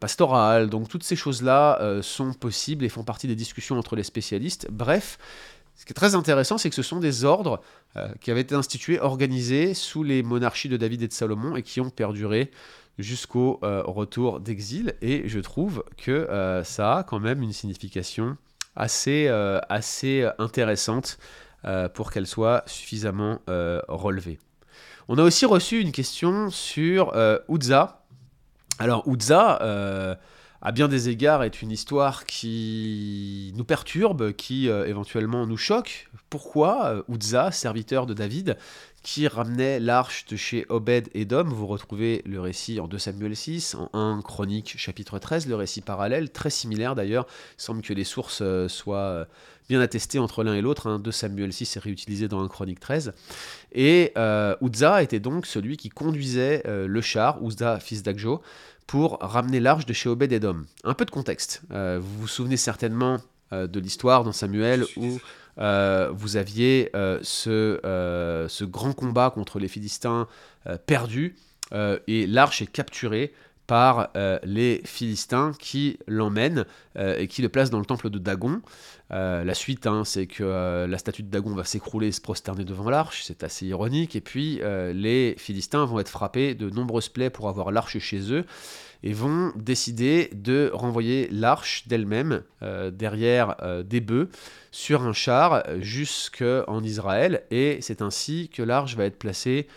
[0.00, 0.70] pastorales.
[0.70, 4.68] Donc toutes ces choses-là sont possibles et font partie des discussions entre les spécialistes.
[4.70, 5.18] Bref,
[5.76, 7.60] ce qui est très intéressant, c'est que ce sont des ordres
[8.20, 11.80] qui avaient été institués, organisés sous les monarchies de David et de Salomon et qui
[11.80, 12.50] ont perduré
[12.98, 14.94] jusqu'au retour d'exil.
[15.02, 18.36] Et je trouve que ça a quand même une signification
[18.74, 19.28] assez,
[19.68, 21.18] assez intéressante
[21.64, 24.38] euh, pour qu'elle soit suffisamment euh, relevée.
[25.08, 27.38] On a aussi reçu une question sur euh.
[28.78, 29.58] Alors Uza,
[30.62, 36.08] à bien des égards, est une histoire qui nous perturbe, qui éventuellement nous choque.
[36.30, 38.56] Pourquoi Uza, serviteur de David,
[39.02, 41.48] qui ramenait l'arche de chez Obed Edom.
[41.48, 45.80] Vous retrouvez le récit en 2 Samuel 6, en 1 Chronique chapitre 13, le récit
[45.80, 47.26] parallèle, très similaire d'ailleurs.
[47.58, 49.26] Il semble que les sources soient
[49.68, 50.86] bien attesté entre l'un et l'autre.
[50.88, 50.98] Hein.
[50.98, 53.12] 2 Samuel 6 est réutilisé dans 1 Chronique 13.
[53.72, 58.42] Et euh, Uza était donc celui qui conduisait euh, le char, Uza, fils d'Akjo,
[58.86, 60.64] pour ramener l'arche de chez Obed-Edom.
[60.84, 61.62] Un peu de contexte.
[61.70, 63.18] Euh, vous vous souvenez certainement
[63.52, 65.18] euh, de l'histoire dans Samuel où
[65.58, 66.90] vous aviez
[67.22, 67.78] ce,
[68.48, 70.26] ce, grand combat contre les Philistins
[70.86, 71.36] perdu
[71.72, 73.32] et l'arche est capturée
[73.66, 74.10] par
[74.44, 76.64] les Philistins qui l'emmènent
[76.96, 78.62] et qui le placent dans le temple de Dagon.
[79.10, 82.88] la suite, hein, c'est que la statue de Dagon va s'écrouler et se prosterner devant
[82.88, 84.60] l'arche, c'est assez ironique, et puis
[84.94, 88.46] les Philistins vont être frappés de nombreuses plaies pour avoir l'arche chez eux
[89.02, 94.28] et vont décider de renvoyer l'arche d'elle-même euh, derrière euh, des bœufs
[94.70, 97.42] sur un char jusqu'en Israël.
[97.50, 99.68] Et c'est ainsi que l'arche va être placée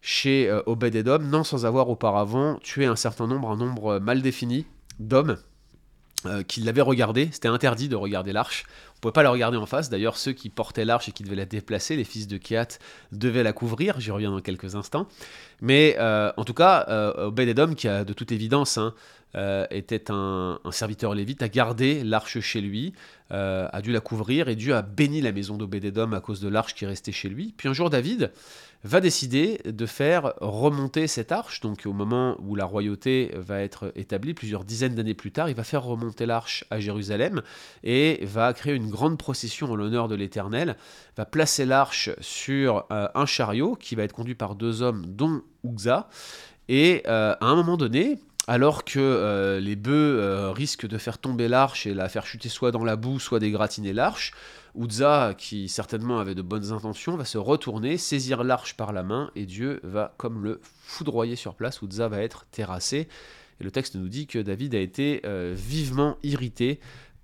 [0.00, 4.66] chez euh, Obed-Edom, non sans avoir auparavant tué un certain nombre, un nombre mal défini
[4.98, 5.36] d'hommes
[6.48, 7.28] qui l'avaient regardé.
[7.30, 8.64] C'était interdit de regarder l'arche.
[8.66, 9.88] On ne pouvait pas la regarder en face.
[9.88, 12.66] D'ailleurs, ceux qui portaient l'arche et qui devaient la déplacer, les fils de Kéat,
[13.12, 14.00] devaient la couvrir.
[14.00, 15.06] J'y reviens dans quelques instants.
[15.60, 18.94] Mais euh, en tout cas, euh, Obed-Edom, qui a de toute évidence hein,
[19.34, 22.92] euh, était un, serviteur lévite, a gardé l'arche chez lui,
[23.30, 26.74] a dû la couvrir et Dieu a béni la maison d'Obed-Edom à cause de l'arche
[26.74, 27.52] qui restait chez lui.
[27.56, 28.30] Puis un jour, David
[28.84, 31.60] va décider de faire remonter cette arche.
[31.60, 35.56] Donc au moment où la royauté va être établie, plusieurs dizaines d'années plus tard, il
[35.56, 37.42] va faire remonter l'arche à Jérusalem
[37.82, 40.76] et va créer une grande procession en l'honneur de l'Éternel,
[41.16, 45.42] va placer l'arche sur euh, un chariot qui va être conduit par deux hommes, dont
[46.68, 51.48] Et euh, à un moment donné, alors que euh, les bœufs risquent de faire tomber
[51.48, 54.32] l'arche et la faire chuter soit dans la boue, soit dégratiner l'arche,
[54.78, 59.30] Uza, qui certainement avait de bonnes intentions, va se retourner, saisir l'arche par la main,
[59.34, 61.82] et Dieu va comme le foudroyer sur place.
[61.82, 63.08] Uza va être terrassé.
[63.60, 66.78] Et le texte nous dit que David a été euh, vivement irrité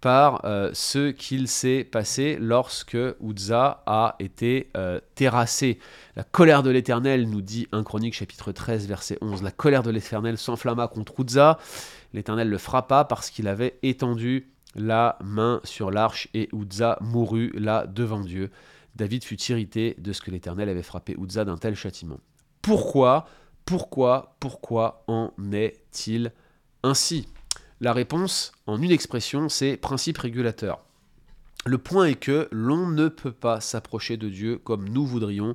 [0.04, 5.78] par euh, ce qu'il s'est passé lorsque Uza a été euh, terrassé.
[6.14, 9.90] La colère de l'Éternel, nous dit 1 Chronique chapitre 13 verset 11, la colère de
[9.90, 11.58] l'Éternel s'enflamma contre Uza.
[12.12, 17.86] L'Éternel le frappa parce qu'il avait étendu la main sur l'arche et Uza mourut là
[17.86, 18.50] devant Dieu.
[18.96, 22.20] David fut irrité de ce que l'Éternel avait frappé Uza d'un tel châtiment.
[22.60, 23.24] Pourquoi,
[23.64, 26.30] pourquoi, pourquoi en est-il
[26.82, 27.26] ainsi?
[27.84, 30.80] La réponse, en une expression, c'est principe régulateur.
[31.66, 35.54] Le point est que l'on ne peut pas s'approcher de Dieu comme nous voudrions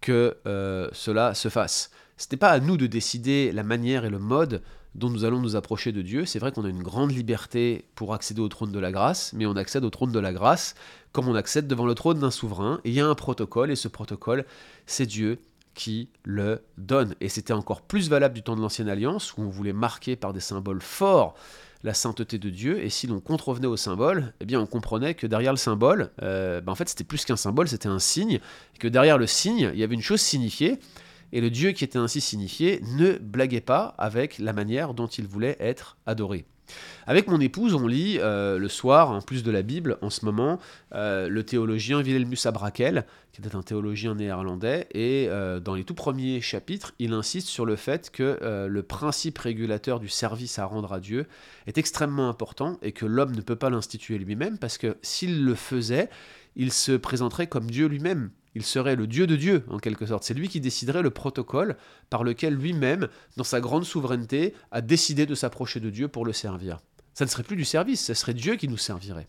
[0.00, 1.90] que euh, cela se fasse.
[2.18, 4.62] Ce n'est pas à nous de décider la manière et le mode
[4.94, 6.24] dont nous allons nous approcher de Dieu.
[6.24, 9.44] C'est vrai qu'on a une grande liberté pour accéder au trône de la grâce, mais
[9.44, 10.76] on accède au trône de la grâce
[11.10, 12.80] comme on accède devant le trône d'un souverain.
[12.84, 14.44] Et il y a un protocole, et ce protocole,
[14.86, 15.40] c'est Dieu
[15.76, 17.14] qui le donne.
[17.20, 20.32] Et c'était encore plus valable du temps de l'Ancienne Alliance, où on voulait marquer par
[20.32, 21.36] des symboles forts
[21.84, 25.26] la sainteté de Dieu, et si l'on contrevenait au symbole, eh bien on comprenait que
[25.26, 28.40] derrière le symbole, euh, ben en fait c'était plus qu'un symbole, c'était un signe,
[28.74, 30.80] et que derrière le signe, il y avait une chose signifiée,
[31.32, 35.28] et le Dieu qui était ainsi signifié ne blaguait pas avec la manière dont il
[35.28, 36.44] voulait être adoré.
[37.06, 40.24] Avec mon épouse, on lit euh, le soir, en plus de la Bible, en ce
[40.24, 40.58] moment,
[40.94, 45.94] euh, le théologien Wilhelmus Abrakel, qui était un théologien néerlandais, et euh, dans les tout
[45.94, 50.92] premiers chapitres, il insiste sur le fait que le principe régulateur du service à rendre
[50.92, 51.26] à Dieu
[51.66, 55.54] est extrêmement important et que l'homme ne peut pas l'instituer lui-même, parce que s'il le
[55.54, 56.08] faisait,
[56.56, 60.24] il se présenterait comme Dieu lui-même il serait le Dieu de Dieu, en quelque sorte.
[60.24, 61.76] C'est lui qui déciderait le protocole
[62.08, 66.32] par lequel lui-même, dans sa grande souveraineté, a décidé de s'approcher de Dieu pour le
[66.32, 66.78] servir.
[67.12, 69.28] Ça ne serait plus du service, ce serait Dieu qui nous servirait.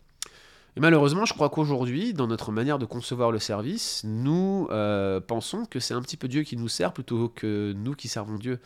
[0.78, 5.66] Et malheureusement, je crois qu'aujourd'hui, dans notre manière de concevoir le service, nous euh, pensons
[5.66, 8.60] que c'est un petit peu Dieu qui nous sert plutôt que nous qui servons Dieu.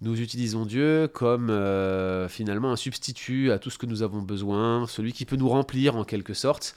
[0.00, 4.86] Nous utilisons Dieu comme euh, finalement un substitut à tout ce que nous avons besoin,
[4.86, 6.74] celui qui peut nous remplir en quelque sorte.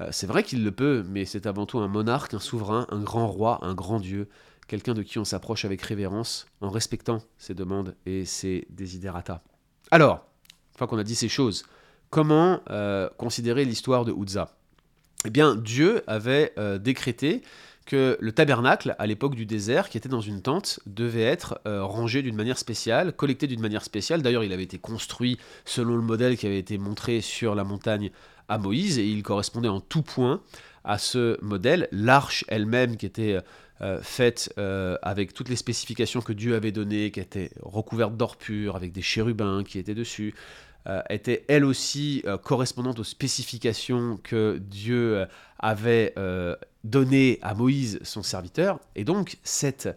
[0.00, 3.00] Euh, c'est vrai qu'il le peut, mais c'est avant tout un monarque, un souverain, un
[3.00, 4.28] grand roi, un grand dieu,
[4.68, 9.42] quelqu'un de qui on s'approche avec révérence, en respectant ses demandes et ses desiderata.
[9.90, 10.24] Alors,
[10.72, 11.64] une fois qu'on a dit ces choses,
[12.10, 14.56] comment euh, considérer l'histoire de Uza
[15.26, 17.42] Eh bien, Dieu avait euh, décrété
[17.84, 22.22] que le tabernacle, à l'époque du désert, qui était dans une tente, devait être rangé
[22.22, 24.22] d'une manière spéciale, collecté d'une manière spéciale.
[24.22, 28.12] D'ailleurs, il avait été construit selon le modèle qui avait été montré sur la montagne
[28.48, 30.40] à Moïse et il correspondait en tout point
[30.84, 31.88] à ce modèle.
[31.92, 33.38] L'arche elle-même qui était
[33.82, 38.36] euh, faite euh, avec toutes les spécifications que Dieu avait données, qui était recouverte d'or
[38.36, 40.34] pur, avec des chérubins qui étaient dessus,
[40.86, 45.26] euh, était elle aussi correspondante aux spécifications que Dieu
[45.58, 46.14] avait
[46.84, 48.78] données à Moïse, son serviteur.
[48.94, 49.88] Et donc cette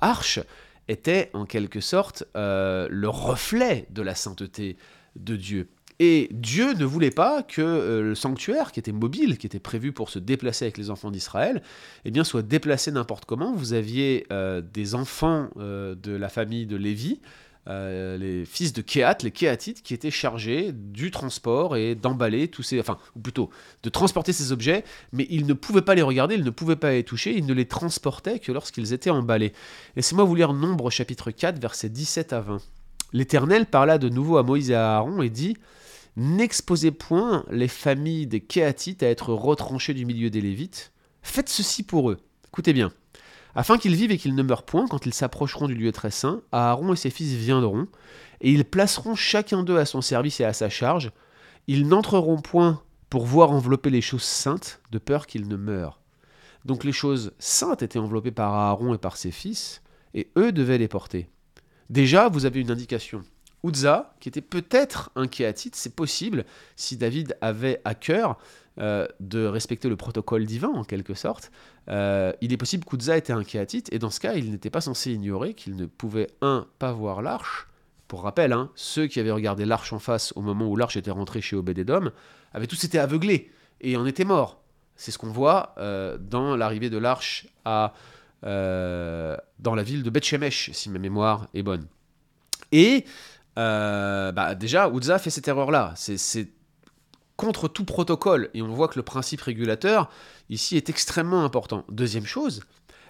[0.00, 0.40] arche
[0.88, 4.76] était en quelque sorte le reflet de la sainteté
[5.16, 5.68] de Dieu.
[6.00, 9.92] Et Dieu ne voulait pas que euh, le sanctuaire, qui était mobile, qui était prévu
[9.92, 11.62] pour se déplacer avec les enfants d'Israël,
[12.04, 13.52] eh bien, soit déplacé n'importe comment.
[13.54, 17.20] Vous aviez euh, des enfants euh, de la famille de Lévi,
[17.66, 22.78] les fils de Kéat, les Kéatites, qui étaient chargés du transport et d'emballer tous ces...
[22.78, 23.48] Enfin, ou plutôt,
[23.82, 26.90] de transporter ces objets, mais ils ne pouvaient pas les regarder, ils ne pouvaient pas
[26.90, 29.54] les toucher, ils ne les transportaient que lorsqu'ils étaient emballés.
[29.96, 32.58] Laissez-moi vous lire Nombre chapitre 4, versets 17 à 20.
[33.14, 35.56] L'Éternel parla de nouveau à Moïse et à Aaron et dit
[36.16, 40.92] N'exposez point les familles des Kéatites à être retranchées du milieu des Lévites.
[41.22, 42.18] Faites ceci pour eux.
[42.46, 42.92] Écoutez bien.
[43.56, 46.42] Afin qu'ils vivent et qu'ils ne meurent point quand ils s'approcheront du lieu très saint,
[46.52, 47.88] Aaron et ses fils viendront,
[48.40, 51.10] et ils placeront chacun d'eux à son service et à sa charge.
[51.66, 56.00] Ils n'entreront point pour voir envelopper les choses saintes, de peur qu'ils ne meurent.
[56.64, 59.82] Donc les choses saintes étaient enveloppées par Aaron et par ses fils,
[60.14, 61.28] et eux devaient les porter.
[61.90, 63.22] Déjà, vous avez une indication.
[63.64, 66.44] Uzzah, qui était peut-être un kéatite, c'est possible,
[66.76, 68.38] si David avait à cœur
[68.78, 71.50] euh, de respecter le protocole divin, en quelque sorte,
[71.88, 74.80] euh, il est possible qu'Uzzah était un kéatite, et dans ce cas, il n'était pas
[74.80, 77.66] censé ignorer qu'il ne pouvait, un, pas voir l'arche,
[78.06, 81.10] pour rappel, hein, ceux qui avaient regardé l'arche en face au moment où l'arche était
[81.10, 82.10] rentrée chez Obédédom
[82.52, 83.50] avaient tous été aveuglés
[83.80, 84.60] et en étaient morts.
[84.94, 87.94] C'est ce qu'on voit euh, dans l'arrivée de l'arche à
[88.42, 91.86] dans la ville de Bethshemesh, si ma mémoire est bonne.
[92.72, 93.06] Et
[93.58, 95.94] euh, bah, déjà, Uzzah fait cette erreur-là.
[95.96, 96.48] C'est
[97.36, 98.50] contre tout protocole.
[98.54, 100.10] Et on voit que le principe régulateur,
[100.50, 101.84] ici, est extrêmement important.
[101.88, 102.62] Deuxième chose,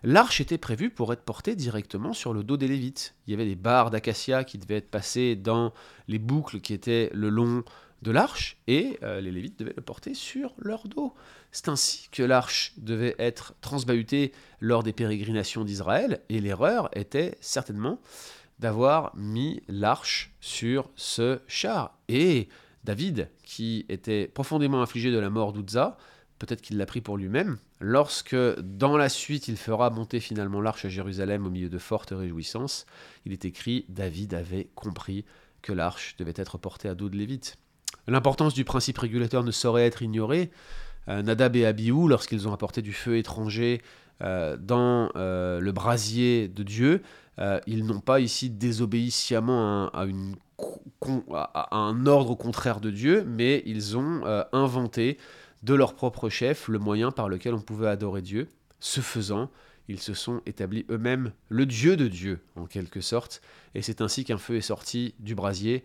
[0.03, 3.15] l'arche était prévue pour être portée directement sur le dos des Lévites.
[3.27, 5.73] Il y avait des barres d'acacia qui devaient être passées dans
[6.09, 7.65] les boucles qui étaient le long
[8.03, 11.15] de l'arche, et euh, les Lévites devaient le porter sur leur dos.
[11.53, 17.99] C'est ainsi que l'arche devait être transbahutée lors des pérégrinations d'Israël, et l'erreur était certainement
[18.65, 21.99] d'avoir mis l'arche sur ce char.
[22.09, 22.49] Et
[22.83, 25.99] David, qui était profondément affligé de la mort d'Uzzah,
[26.39, 30.87] peut-être qu'il l'a pris pour lui-même, lorsque dans la suite il fera monter finalement l'arche
[30.87, 32.87] à Jérusalem au milieu de fortes réjouissances,
[33.27, 35.27] il est écrit David avait compris
[35.61, 37.59] que l'arche devait être portée à dos de Lévite.
[38.09, 40.51] L'importance du principe régulateur ne saurait être ignorée.
[41.09, 43.83] Euh, Nadab et Abihu, lorsqu'ils ont apporté du feu étranger
[44.23, 47.03] euh, dans euh, le brasier de Dieu,
[47.39, 50.07] ils n'ont pas ici désobéi sciemment à,
[51.73, 55.19] un ordre contraire de Dieu, mais ils ont inventé
[55.63, 58.49] de leur propre chef le moyen par lequel on pouvait adorer Dieu.
[58.81, 59.51] Ce faisant,
[59.89, 63.41] ils se sont établis eux-mêmes le Dieu de Dieu, en quelque sorte,
[63.75, 65.85] et c'est ainsi qu'un feu est sorti du brasier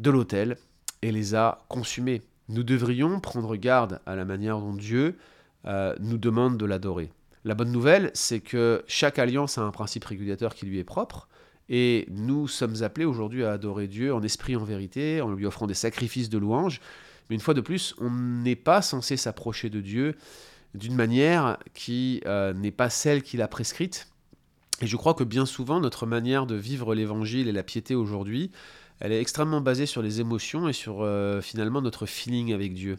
[0.00, 0.56] de l'autel
[1.02, 2.22] et les a consumés.
[2.48, 5.16] Nous devrions prendre garde à la manière dont Dieu
[5.66, 7.12] euh, nous demande de l'adorer.
[7.44, 11.28] La bonne nouvelle, c'est que chaque alliance a un principe régulateur qui lui est propre,
[11.68, 15.66] et nous sommes appelés aujourd'hui à adorer Dieu en esprit, en vérité, en lui offrant
[15.66, 16.80] des sacrifices de louange.
[17.28, 20.16] Mais une fois de plus, on n'est pas censé s'approcher de Dieu
[20.74, 24.08] d'une manière qui euh, n'est pas celle qu'il a prescrite.
[24.80, 28.50] Et je crois que bien souvent, notre manière de vivre l'évangile et la piété aujourd'hui
[29.00, 32.96] elle est extrêmement basée sur les émotions et sur euh, finalement notre feeling avec Dieu.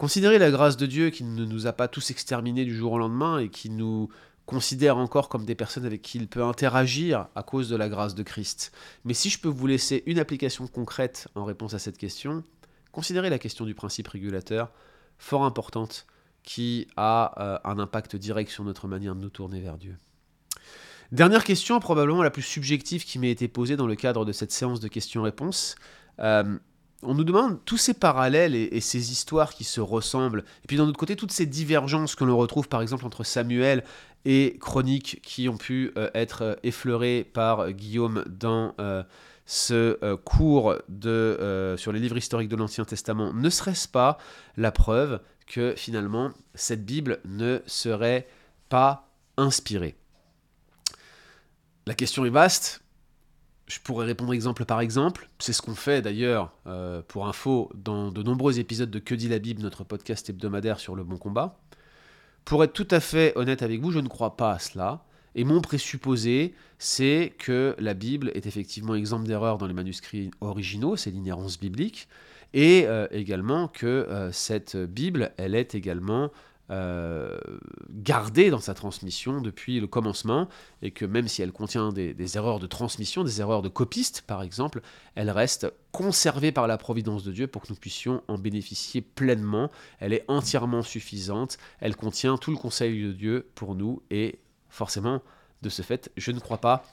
[0.00, 2.98] Considérer la grâce de Dieu qui ne nous a pas tous exterminés du jour au
[2.98, 4.08] lendemain et qui nous
[4.46, 8.14] considère encore comme des personnes avec qui il peut interagir à cause de la grâce
[8.14, 8.72] de Christ.
[9.04, 12.44] Mais si je peux vous laisser une application concrète en réponse à cette question,
[12.92, 14.72] considérez la question du principe régulateur,
[15.18, 16.06] fort importante,
[16.44, 19.98] qui a euh, un impact direct sur notre manière de nous tourner vers Dieu.
[21.12, 24.50] Dernière question, probablement la plus subjective qui m'a été posée dans le cadre de cette
[24.50, 25.74] séance de questions-réponses.
[26.20, 26.58] Euh,
[27.02, 30.86] on nous demande tous ces parallèles et, ces histoires qui se ressemblent, et puis d'un
[30.86, 33.84] autre côté, toutes ces divergences que l'on retrouve par exemple entre Samuel
[34.24, 39.02] et Chronique qui ont pu euh, être effleurées par Guillaume dans euh,
[39.46, 40.74] ce cours
[41.76, 43.32] sur les livres historiques de l'Ancien Testament.
[43.32, 44.18] Ne serait-ce pas
[44.56, 48.28] la preuve que finalement cette Bible ne serait
[48.68, 49.96] pas inspirée?
[51.86, 52.82] La question est vaste.
[53.70, 55.28] Je pourrais répondre exemple par exemple.
[55.38, 59.28] C'est ce qu'on fait d'ailleurs, euh, pour info, dans de nombreux épisodes de Que dit
[59.28, 61.56] la Bible, notre podcast hebdomadaire sur le bon combat.
[62.44, 65.04] Pour être tout à fait honnête avec vous, je ne crois pas à cela.
[65.36, 70.96] Et mon présupposé, c'est que la Bible est effectivement exemple d'erreur dans les manuscrits originaux,
[70.96, 72.08] c'est l'inhérence biblique,
[72.52, 76.32] et euh, également que euh, cette Bible, elle est également
[76.70, 77.38] euh,
[77.90, 80.48] gardée dans sa transmission depuis le commencement,
[80.82, 84.42] et que même si elle contient des, erreurs de transmission, des erreurs de copiste par
[84.42, 84.80] exemple,
[85.16, 89.70] elle reste conservée par la providence de Dieu pour que nous puissions en bénéficier pleinement.
[89.98, 95.22] Elle est entièrement suffisante, elle contient tout le conseil de Dieu pour nous, et forcément,
[95.62, 96.84] de ce fait, je ne crois pas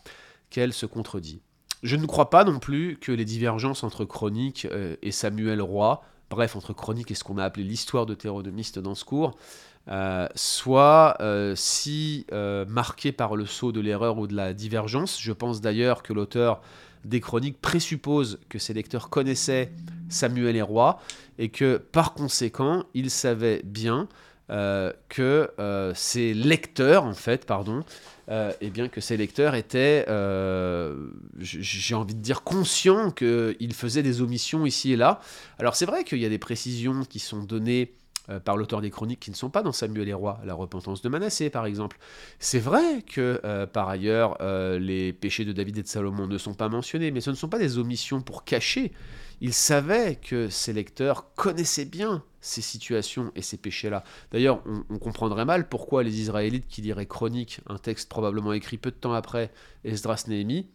[0.49, 1.41] qu'elle se contredit.
[1.83, 6.03] Je ne crois pas non plus que les divergences entre Chronique euh, et Samuel roi,
[6.29, 9.37] bref, entre Chronique et ce qu'on a appelé l'histoire de Théronomiste dans ce cours,
[9.89, 15.19] euh, soit euh, si euh, marqué par le saut de l'erreur ou de la divergence.
[15.21, 16.61] Je pense d'ailleurs que l'auteur
[17.05, 19.71] des chroniques présuppose que ses lecteurs connaissaient
[20.10, 20.99] Samuel et Roi
[21.39, 24.10] et que par conséquent, il savait bien
[24.50, 27.83] euh, que euh, ces lecteurs, en fait, pardon,
[28.29, 30.06] euh, eh bien que ces lecteurs étaient,
[31.39, 35.19] j'ai envie de dire, conscients qu'ils faisaient des omissions ici et là.
[35.60, 37.93] Alors c'est vrai qu'il y a des précisions qui sont données
[38.43, 41.10] par l'auteur des chroniques qui ne sont pas dans Samuel et Rois, la repentance de
[41.10, 41.98] Manassé par exemple.
[42.39, 44.37] C'est vrai que par ailleurs
[44.79, 47.50] les péchés de David et de Salomon ne sont pas mentionnés, mais ce ne sont
[47.50, 48.91] pas des omissions pour cacher
[49.42, 54.04] il savait que ses lecteurs connaissaient bien ces situations et ces péchés-là.
[54.31, 58.92] D'ailleurs, on, comprendrait mal pourquoi les Israélites qui liraient Chronique, un texte probablement écrit peu
[58.92, 59.52] de temps après
[59.83, 60.67] Esdras Néhémie,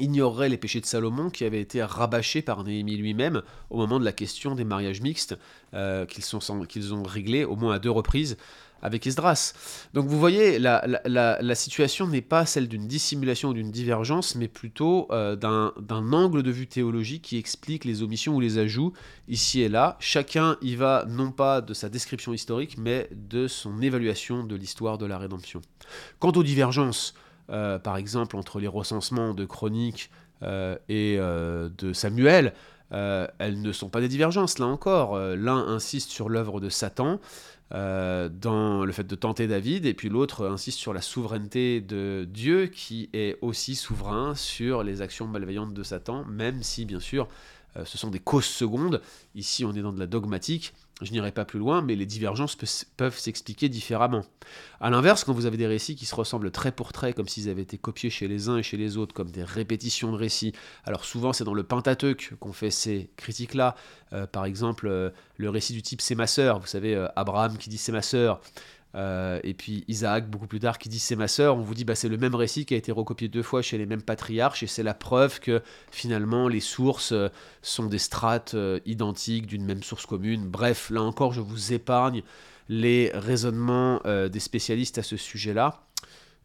[0.00, 4.04] ignoreraient les péchés de Salomon qui avaient été rabâchés par Néhémie lui-même au moment de
[4.04, 5.36] la question des mariages mixtes
[5.72, 8.36] euh, qu'ils ont réglés au moins à deux reprises
[8.84, 9.54] avec Esdras.
[9.94, 15.08] Donc vous voyez, la, situation n'est pas celle d'une dissimulation ou d'une divergence, mais plutôt
[15.10, 18.92] euh, d'un angle de vue théologique qui explique les omissions ou les ajouts
[19.26, 19.96] ici et là.
[20.00, 24.98] Chacun y va non pas de sa description historique, mais de son évaluation de l'histoire
[24.98, 25.62] de la rédemption.
[26.18, 27.14] Quant aux divergences,
[27.50, 30.10] euh, par exemple entre les recensements de Chroniques
[30.42, 32.52] euh, et de Samuel,
[32.90, 35.18] elles ne sont pas des divergences, là encore.
[35.18, 37.18] L'un insiste sur l'œuvre de Satan,
[37.74, 42.24] euh, dans le fait de tenter David, et puis l'autre insiste sur la souveraineté de
[42.30, 47.26] Dieu qui est aussi souverain sur les actions malveillantes de Satan, même si bien sûr
[47.76, 49.00] euh, ce sont des causes secondes.
[49.34, 50.72] Ici, on est dans de la dogmatique.
[51.02, 52.56] Je n'irai pas plus loin, mais les divergences
[52.96, 54.22] peuvent s'expliquer différemment.
[54.80, 57.48] A l'inverse, quand vous avez des récits qui se ressemblent trait pour trait, comme s'ils
[57.48, 60.52] avaient été copiés chez les uns et chez les autres, comme des répétitions de récits,
[60.84, 63.74] alors souvent c'est dans le Pentateuque qu'on fait ces critiques-là.
[64.12, 67.78] Euh, par exemple, le récit du type c'est ma sœur, vous savez, Abraham qui dit
[67.78, 68.40] c'est ma sœur,
[68.94, 71.84] euh, et puis Isaac, beaucoup plus tard, qui dit c'est ma sœur, on vous dit
[71.84, 74.62] bah, c'est le même récit qui a été recopié deux fois chez les mêmes patriarches,
[74.62, 77.28] et c'est la preuve que finalement les sources euh,
[77.62, 80.48] sont des strates euh, identiques d'une même source commune.
[80.48, 82.22] Bref, là encore, je vous épargne
[82.68, 85.82] les raisonnements des spécialistes à ce sujet-là.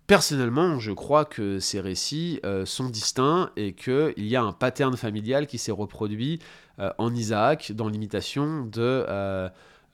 [0.06, 5.48] Personnellement, je crois que ces récits sont distincts et qu'il y a un pattern familial
[5.48, 6.40] qui s'est reproduit
[6.78, 9.06] en Isaac dans l'imitation de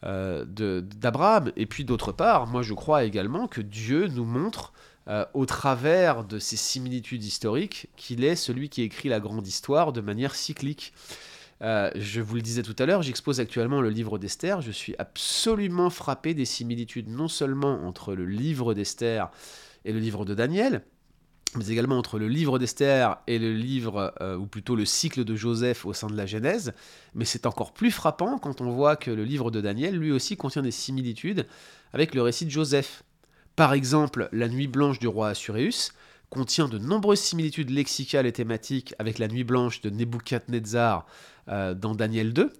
[0.03, 1.51] euh, d'Abraham.
[1.55, 4.73] Et puis d'autre part, moi je crois également que Dieu nous montre
[5.07, 9.93] euh, au travers de ces similitudes historiques qu'il est celui qui écrit la grande histoire
[9.93, 10.93] de manière cyclique.
[11.61, 14.61] Euh, je vous le disais tout à l'heure, j'expose actuellement le livre d'Esther.
[14.61, 19.29] Je suis absolument frappé des similitudes non seulement entre le livre d'Esther
[19.85, 20.83] et le livre de Daniel,
[21.55, 25.35] mais également entre le livre d'Esther et le livre, euh, ou plutôt le cycle de
[25.35, 26.73] Joseph au sein de la Genèse.
[27.13, 30.37] Mais c'est encore plus frappant quand on voit que le livre de Daniel, lui aussi,
[30.37, 31.45] contient des similitudes
[31.93, 33.03] avec le récit de Joseph.
[33.55, 35.93] Par exemple, la nuit blanche du roi Assuréus
[36.29, 41.05] contient de nombreuses similitudes lexicales et thématiques avec la nuit blanche de Nebuchadnezzar
[41.47, 42.51] euh, dans Daniel 2,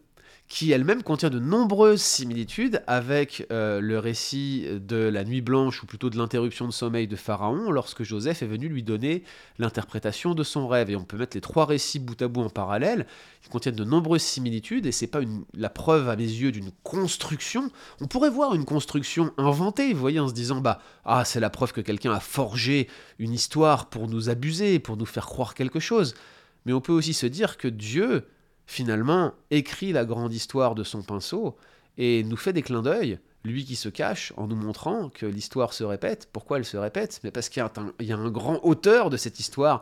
[0.47, 5.87] qui elle-même contient de nombreuses similitudes avec euh, le récit de la nuit blanche, ou
[5.87, 9.23] plutôt de l'interruption de sommeil de Pharaon, lorsque Joseph est venu lui donner
[9.57, 10.91] l'interprétation de son rêve.
[10.91, 13.07] Et on peut mettre les trois récits bout à bout en parallèle,
[13.43, 15.21] ils contiennent de nombreuses similitudes, et c'est pas
[15.55, 17.71] la preuve à mes yeux d'une construction.
[17.99, 21.49] On pourrait voir une construction inventée, vous voyez, en se disant, bah, ah, c'est la
[21.49, 22.87] preuve que quelqu'un a forgé
[23.17, 26.13] une histoire pour nous abuser, pour nous faire croire quelque chose.
[26.65, 28.27] Mais on peut aussi se dire que Dieu
[28.65, 31.55] finalement, écrit la grande histoire de son pinceau
[31.97, 35.73] et nous fait des clins d'œil, lui qui se cache en nous montrant que l'histoire
[35.73, 36.27] se répète.
[36.33, 37.19] Pourquoi elle se répète?
[37.23, 37.63] Mais parce qu'il
[38.01, 39.81] y, a un grand auteur de cette histoire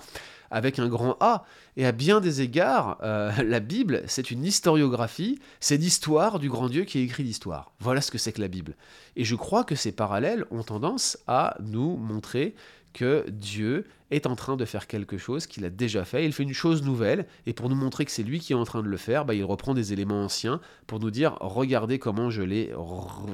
[0.52, 1.46] avec un grand A.
[1.78, 6.70] Et à bien des égards, euh, la Bible, c'est une historiographie, c'est l'histoire du grand
[6.70, 7.72] Dieu qui écrit l'histoire.
[7.80, 8.76] Voilà ce que c'est que la Bible.
[9.16, 12.56] Et je crois que ces parallèles ont tendance à nous montrer
[12.94, 16.26] que Dieu est en train de faire quelque chose qu'il a déjà fait.
[16.26, 18.64] Il fait une chose nouvelle, et pour nous montrer que c'est lui qui est en
[18.64, 22.30] train de le faire, bah, il reprend des éléments anciens pour nous dire regardez comment
[22.30, 22.72] je l'ai.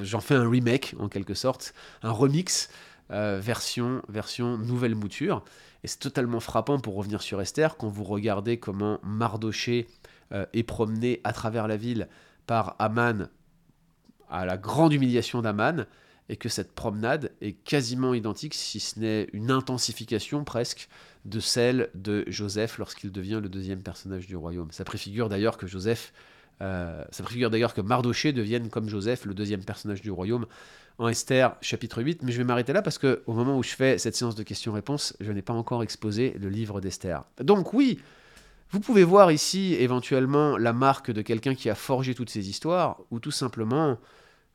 [0.03, 2.69] J'en fais un remake en quelque sorte, un remix,
[3.11, 5.43] euh, version, version nouvelle mouture.
[5.83, 9.87] Et c'est totalement frappant pour revenir sur Esther quand vous regardez comment Mardoché
[10.31, 12.07] euh, est promené à travers la ville
[12.45, 13.29] par Aman
[14.29, 15.85] à la grande humiliation d'Aman
[16.29, 20.87] et que cette promenade est quasiment identique, si ce n'est une intensification presque,
[21.25, 24.71] de celle de Joseph lorsqu'il devient le deuxième personnage du royaume.
[24.71, 26.13] Ça préfigure d'ailleurs que Joseph,
[26.61, 27.03] euh,
[27.83, 30.45] Mardoché devienne comme Joseph le deuxième personnage du royaume
[30.97, 33.73] en Esther chapitre 8, mais je vais m'arrêter là parce que au moment où je
[33.73, 37.23] fais cette séance de questions-réponses, je n'ai pas encore exposé le livre d'Esther.
[37.39, 37.99] Donc oui,
[38.71, 42.99] vous pouvez voir ici éventuellement la marque de quelqu'un qui a forgé toutes ces histoires,
[43.11, 43.97] ou tout simplement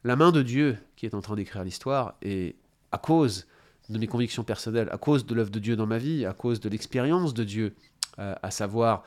[0.05, 2.57] la main de Dieu qui est en train d'écrire l'histoire, et
[2.93, 3.47] à cause
[3.89, 6.61] de mes convictions personnelles, à cause de l'œuvre de Dieu dans ma vie, à cause
[6.61, 7.75] de l'expérience de Dieu,
[8.19, 9.05] euh, à savoir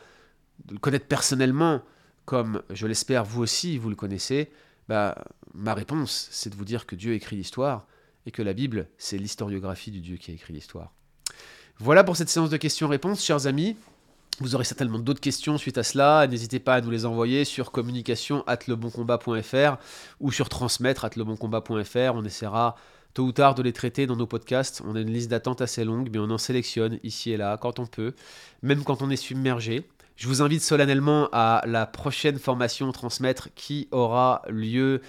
[0.66, 1.82] de le connaître personnellement,
[2.26, 4.52] comme je l'espère vous aussi, vous le connaissez,
[4.90, 5.24] bah,
[5.54, 7.88] ma réponse, c'est de vous dire que Dieu écrit l'histoire
[8.26, 10.92] et que la Bible, c'est l'historiographie du Dieu qui a écrit l'histoire.
[11.80, 13.78] Voilà pour cette séance de questions-réponses, chers amis.
[14.40, 16.28] Vous aurez certainement d'autres questions suite à cela.
[16.28, 19.78] N'hésitez pas à nous les envoyer sur communication at leboncombat.fr
[20.20, 22.14] ou sur transmettre at leboncombat.fr.
[22.14, 22.76] On essaiera
[23.16, 24.84] tôt ou tard de les traiter dans nos podcasts.
[24.86, 27.80] On a une liste d'attente assez longue, mais on en sélectionne ici et là quand
[27.80, 28.14] on peut,
[28.62, 29.88] même quand on est submergé.
[30.18, 35.02] Je vous invite solennellement à la prochaine formation transmettre qui aura lieu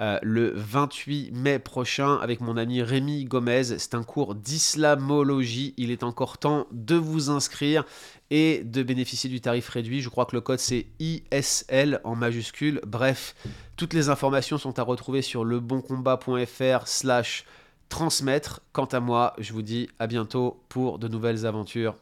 [0.00, 3.78] euh, le 28 mai prochain avec mon ami Rémi Gomez.
[3.78, 5.72] C'est un cours d'islamologie.
[5.76, 7.84] Il est encore temps de vous inscrire
[8.30, 10.00] et de bénéficier du tarif réduit.
[10.00, 12.80] Je crois que le code c'est ISL en majuscule.
[12.84, 13.36] Bref,
[13.76, 17.44] toutes les informations sont à retrouver sur leboncombat.fr slash
[17.88, 18.62] transmettre.
[18.72, 21.94] Quant à moi, je vous dis à bientôt pour de nouvelles aventures.